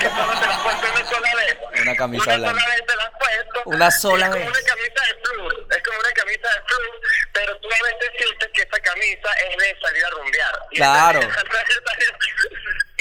[0.00, 1.56] que solo te la has puesto una sola vez.
[1.82, 2.60] Una camisa una blanca.
[2.60, 3.62] sola vez te la has puesto.
[3.66, 4.42] Una sola es vez.
[4.44, 5.54] como una camisa de plus.
[5.76, 6.94] Es como una camisa de plus,
[7.32, 10.58] pero tú a veces sientes que esa camisa es de salir a rumbear.
[10.70, 11.20] Y Claro.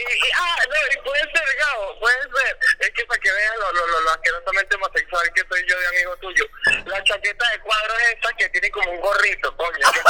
[0.01, 2.57] Y, y- ah, no, y puede ser, Gabo, puede ser.
[2.79, 5.87] Es que para que veas lo, lo, lo, lo asquerosamente homosexual que soy yo de
[5.87, 6.45] amigo tuyo.
[6.85, 9.77] La chaqueta de cuadros esa que tiene como un gorrito, coño.
[9.79, 10.03] Es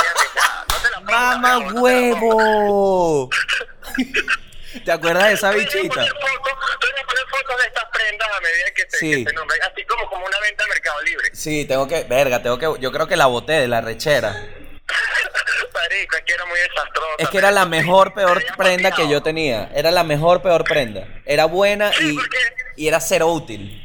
[0.70, 1.82] no te la pongas, ¡Mamá Gabo, no te la pongas.
[1.84, 3.30] huevo!
[4.86, 6.02] ¿Te acuerdas de esa bichita?
[6.06, 9.26] fotos- de estas prendas a medida que te, Sí.
[9.26, 9.32] que
[9.64, 11.30] así como, como una venta en Mercado Libre.
[11.36, 12.04] Sí, tengo que.
[12.04, 12.82] Verga, tengo que.
[12.82, 14.32] Yo creo que la boté de la rechera.
[15.74, 17.16] Marico, es que era muy desastrosa.
[17.18, 19.70] Es que era la mejor, peor prenda que yo tenía.
[19.74, 21.08] Era la mejor, peor prenda.
[21.26, 22.38] Era buena Sí, y, porque-
[22.78, 23.78] y era cero útil.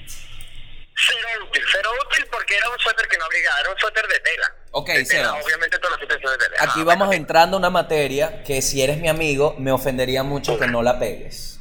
[0.99, 4.21] Cero útil, cero útil porque era un suéter que no abrigaba, era un suéter de
[4.21, 4.55] tela.
[4.73, 5.33] Ok, De tela.
[5.35, 6.57] Obviamente suéteres son de tela.
[6.61, 7.13] Aquí Ah, vamos bueno.
[7.13, 10.99] entrando a una materia que si eres mi amigo me ofendería mucho que no la
[10.99, 11.61] pegues.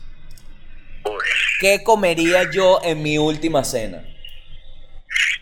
[1.59, 4.03] ¿Qué comería yo en mi última cena?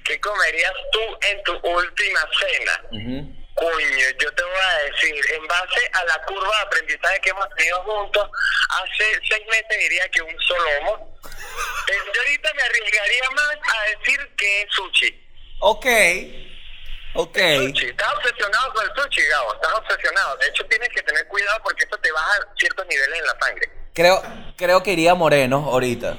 [0.03, 0.99] ¿Qué comerías tú
[1.29, 2.81] en tu última cena?
[2.91, 3.42] Ujú.
[3.55, 7.47] Coño, yo te voy a decir, en base a la curva de aprendizaje que hemos
[7.55, 8.29] tenido juntos,
[8.69, 11.19] hace seis meses diría que un solomo.
[11.87, 15.27] Yo ahorita me arriesgaría más a decir que es sushi.
[15.59, 15.85] Ok.
[17.15, 17.37] Ok.
[17.37, 17.85] Sushi.
[17.89, 19.53] Estás obsesionado con el sushi, Gabo.
[19.53, 20.37] Estás obsesionado.
[20.37, 23.69] De hecho, tienes que tener cuidado porque eso te baja ciertos niveles en la sangre.
[23.93, 24.23] Creo,
[24.57, 26.17] creo que iría moreno ahorita.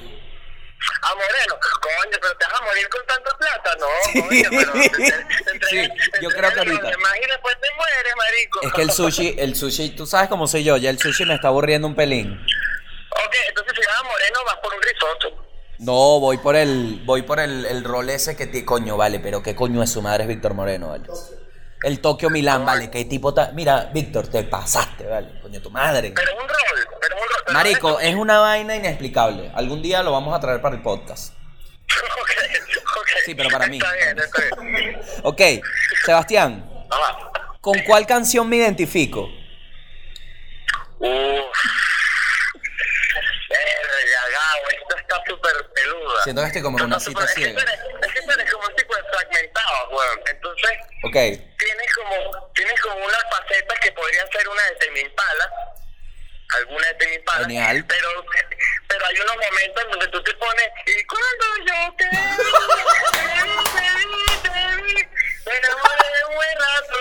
[1.03, 4.89] A Moreno, coño, pero te vas a morir con tanta plata, no, coño, pero te-
[4.91, 6.91] te- te Sí, te yo creo que ahorita.
[6.91, 8.63] demás Y después te mueres, marico.
[8.63, 11.35] Es que el sushi, el sushi, tú sabes cómo soy yo, ya el sushi me
[11.35, 12.33] está aburriendo un pelín.
[12.33, 15.47] Ok, entonces si vas a Moreno vas por un risotto.
[15.79, 19.43] No, voy por el, voy por el, el rol ese que ti, coño, vale, pero
[19.43, 21.05] qué coño es su madre es Víctor Moreno, vale.
[21.85, 26.13] El Tokio Milán, vale, qué tipo ta- Mira, Víctor, te pasaste, vale, coño, tu madre.
[26.17, 26.57] Pero un rol,
[27.01, 27.29] pero un rol.
[27.45, 29.53] pero Marico, es una vaina inexplicable.
[29.55, 31.35] Algún día lo vamos a traer para el podcast.
[32.23, 32.31] ok,
[32.97, 33.09] ok.
[33.27, 33.77] Sí, pero para mí.
[33.77, 35.03] Está bien, está bien.
[35.25, 35.41] Ok,
[36.07, 37.31] Sebastián, Ajá.
[37.61, 39.29] ¿con cuál canción me identifico?
[41.01, 41.11] Uf.
[43.51, 46.23] Verga, Gabo, esto está súper peluda.
[46.25, 47.61] Siento que estoy como en una cita ciega.
[47.61, 48.04] Es que
[49.91, 50.21] weón.
[50.27, 50.71] Entonces,
[51.59, 55.51] tienes como, tienes como unas facetas que podrían ser una de Temi Impala,
[56.57, 57.85] alguna de Temi Impala, Genial.
[57.89, 58.25] pero,
[58.89, 62.19] pero hay unos momentos en donde tú te pones, y cuando yo te vi,
[63.13, 64.95] te vi, te vi, te vi,
[65.47, 66.95] me enamoré de un buen rato.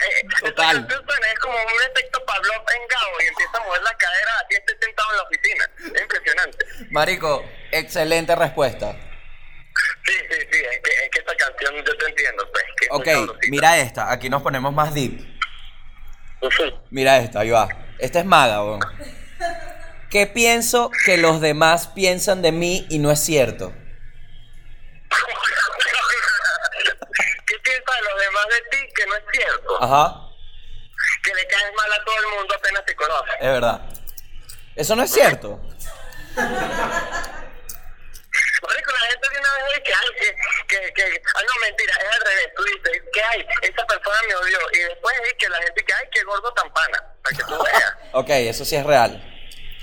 [0.00, 0.86] Eh, Total.
[0.88, 4.76] es como un efecto Pavlov en Gabo y empieza a mover la cadera así esté
[4.80, 5.70] sentado en la oficina.
[5.94, 6.66] Es impresionante.
[6.90, 8.96] Marico, excelente respuesta.
[10.04, 11.22] Sí, sí, sí, es que,
[11.60, 12.64] canción yo te entiendo, pues.
[12.78, 15.20] Que es muy Ok, mira esta, aquí nos ponemos más deep.
[16.42, 16.64] Ujú.
[16.90, 17.68] Mira esta, ahí va.
[17.98, 18.80] Esta es maga, weón.
[20.10, 23.72] ¿Qué pienso que los demás piensan de mí y no es cierto?
[27.46, 29.82] ¿Qué piensas de los demás de ti que no es cierto?
[29.82, 30.14] Ajá,
[31.22, 33.30] Que le caes mal a todo el mundo apenas te conoce.
[33.40, 33.80] es verdad.
[34.76, 35.60] Eso no es cierto.
[38.62, 40.08] Marico, la gente de una vez dice que hay,
[40.68, 44.34] que, que, ah, no, mentira, es al revés, tú dices, que hay, esa persona me
[44.34, 47.42] odió, y después es que la gente que hay, que gordo tan pana, para que
[47.44, 47.94] tú veas.
[48.12, 49.26] Ok, eso sí es real.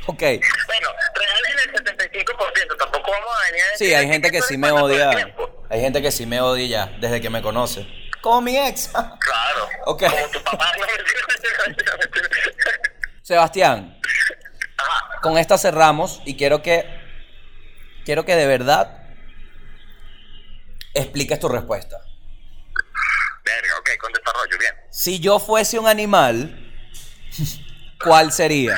[0.10, 4.32] Ok, Bueno, real en el 75%, tampoco vamos a venir a decir sí, hay gente
[4.32, 5.34] que sí me odia.
[5.70, 7.86] Hay gente que sí me odia ya, desde que me conoce.
[8.22, 8.88] Como mi ex.
[8.88, 9.70] Claro.
[9.86, 10.04] Ok.
[10.10, 10.72] Como tu papá.
[13.22, 14.00] Sebastián,
[14.78, 15.20] Ajá.
[15.22, 16.86] con esta cerramos y quiero que
[18.06, 19.07] quiero que de verdad
[20.98, 21.98] expliques tu respuesta.
[23.44, 24.74] Verga, ok, con desarrollo, bien.
[24.92, 26.74] Si yo fuese un animal,
[28.04, 28.78] ¿cuál sería?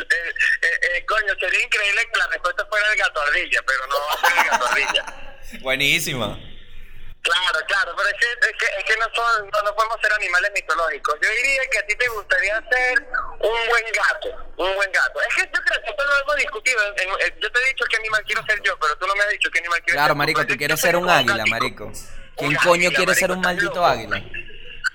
[0.00, 3.94] Eh, eh, eh, coño, sería increíble que la respuesta fuera el gato ardilla, pero no
[3.94, 5.04] va a ser el gato ardilla.
[5.62, 6.38] Buenísima.
[7.30, 10.12] Claro, claro, pero es que, es que, es que no, son, no, no podemos ser
[10.14, 11.14] animales mitológicos.
[11.22, 12.98] Yo diría que a ti te gustaría ser
[13.38, 15.20] un buen gato, un buen gato.
[15.28, 16.80] Es que yo creo que esto lo hemos discutido.
[16.96, 19.22] en- en- yo te he dicho qué animal quiero ser yo, pero tú no me
[19.22, 20.16] has dicho qué animal quieres Claro, ser.
[20.16, 21.50] marico, Yo- tú yo quieres soy ser un águila, gatico.
[21.56, 21.84] marico.
[21.84, 21.92] Un
[22.36, 23.86] ¿Quién águila, coño quiere marico, ser un maldito loco.
[23.86, 24.22] águila?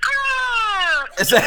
[0.08, 1.06] ¡Ah!
[1.18, 1.38] Ese-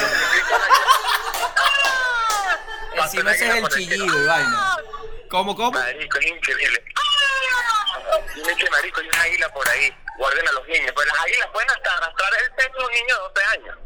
[1.56, 2.58] ¡Ah!
[3.04, 4.76] Encima ese es el chillido y vaina.
[5.30, 5.72] ¿Cómo, cómo?
[5.72, 6.82] Marico, es increíble.
[6.96, 8.18] ¡Ah!
[8.34, 9.94] Dime que marico, hay un águila por ahí.
[10.18, 10.92] Guarden a los niños.
[10.94, 13.78] Pues las águilas pueden hasta arrastrar el peso de un niño de 12 años.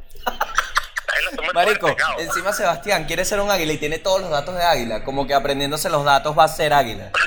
[1.52, 5.04] Marico, encima Sebastián quiere ser un águila y tiene todos los datos de águila.
[5.04, 7.10] Como que aprendiéndose los datos va a ser águila.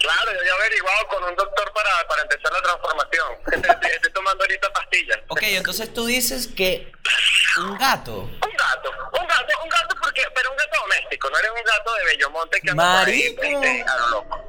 [0.00, 3.28] Claro, yo he averiguado con un doctor para, para empezar la transformación.
[3.52, 5.18] Estoy, estoy tomando ahorita pastillas.
[5.28, 6.90] Ok, entonces tú dices que
[7.58, 8.22] un gato.
[8.22, 11.94] Un gato, un gato, un gato, porque, pero un gato doméstico, no eres un gato
[11.94, 13.62] de Bellomonte que anda por ahí, Marico.
[13.62, 14.39] este, a lo loco.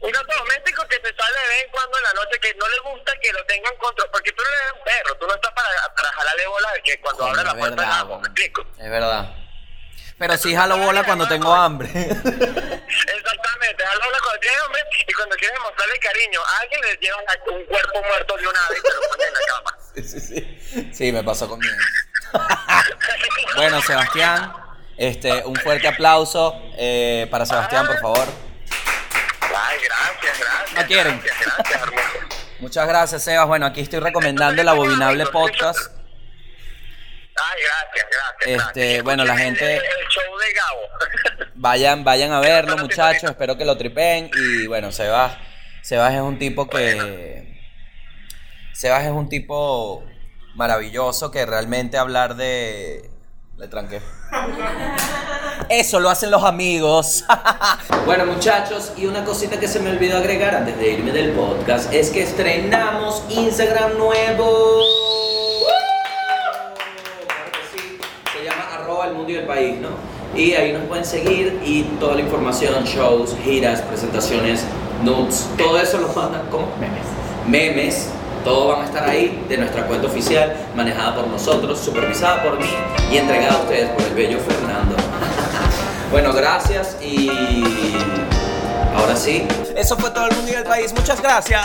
[0.00, 2.68] Un gato doméstico que te sale de vez en cuando en la noche, que no
[2.68, 5.52] le gusta que lo tengan control, porque tú no eres un perro, tú no estás
[5.52, 8.66] para, para jalarle bola de que cuando abre la puerta verdad, agua, ¿me explico?
[8.78, 9.34] Es verdad.
[10.18, 11.88] Pero sí jalo bola cuando tengo hambre.
[11.88, 17.24] Exactamente, jalo bola cuando tienes hambre y cuando quieres mostrarle cariño a alguien le llevas
[17.28, 19.74] a- un cuerpo muerto de un ave y te lo pones en la cama.
[19.98, 20.92] Sí, sí, sí.
[20.94, 21.74] Sí, me pasó conmigo.
[23.56, 24.52] Bueno, Sebastián,
[24.96, 28.28] este, un fuerte aplauso eh, para Sebastián, por favor.
[29.56, 30.74] Ay, gracias, gracias.
[30.74, 31.20] No quieren.
[31.20, 32.18] Gracias, gracias, hermoso.
[32.60, 33.46] Muchas gracias, Sebas.
[33.46, 35.78] Bueno, aquí estoy recomendando el abominable podcast.
[37.36, 38.66] Ay, gracias, gracias.
[38.66, 39.04] Este, gracias.
[39.04, 41.48] bueno, la gente- El, el show de Gabo.
[41.60, 43.30] Vayan, vayan a verlo, muchachos.
[43.30, 44.30] Espero que lo tripen.
[44.34, 45.36] Y bueno, Sebas,
[45.82, 47.58] Sebas es un tipo que.
[48.74, 50.04] Sebas es un tipo
[50.54, 53.10] maravilloso que realmente hablar de.
[53.58, 54.00] Le tranqué.
[55.68, 57.24] Eso lo hacen los amigos.
[58.06, 61.92] bueno, muchachos, y una cosita que se me olvidó agregar antes de irme del podcast
[61.92, 64.80] es que estrenamos Instagram nuevo.
[67.74, 67.98] Sí.
[68.32, 69.88] Se llama arroba el mundo y el país, ¿no?
[70.38, 74.64] Y ahí nos pueden seguir y toda la información, shows, giras, presentaciones,
[75.02, 77.06] nudes, todo eso lo mandan como memes.
[77.48, 78.10] Memes,
[78.44, 82.70] todos van a estar ahí de nuestra cuenta oficial, manejada por nosotros, supervisada por mí
[83.10, 84.96] y entregada a ustedes por el bello Fernando.
[86.10, 87.30] bueno, gracias y
[88.96, 89.46] ahora sí.
[89.76, 90.92] Eso fue todo el mundo y el país.
[90.94, 91.62] Muchas gracias.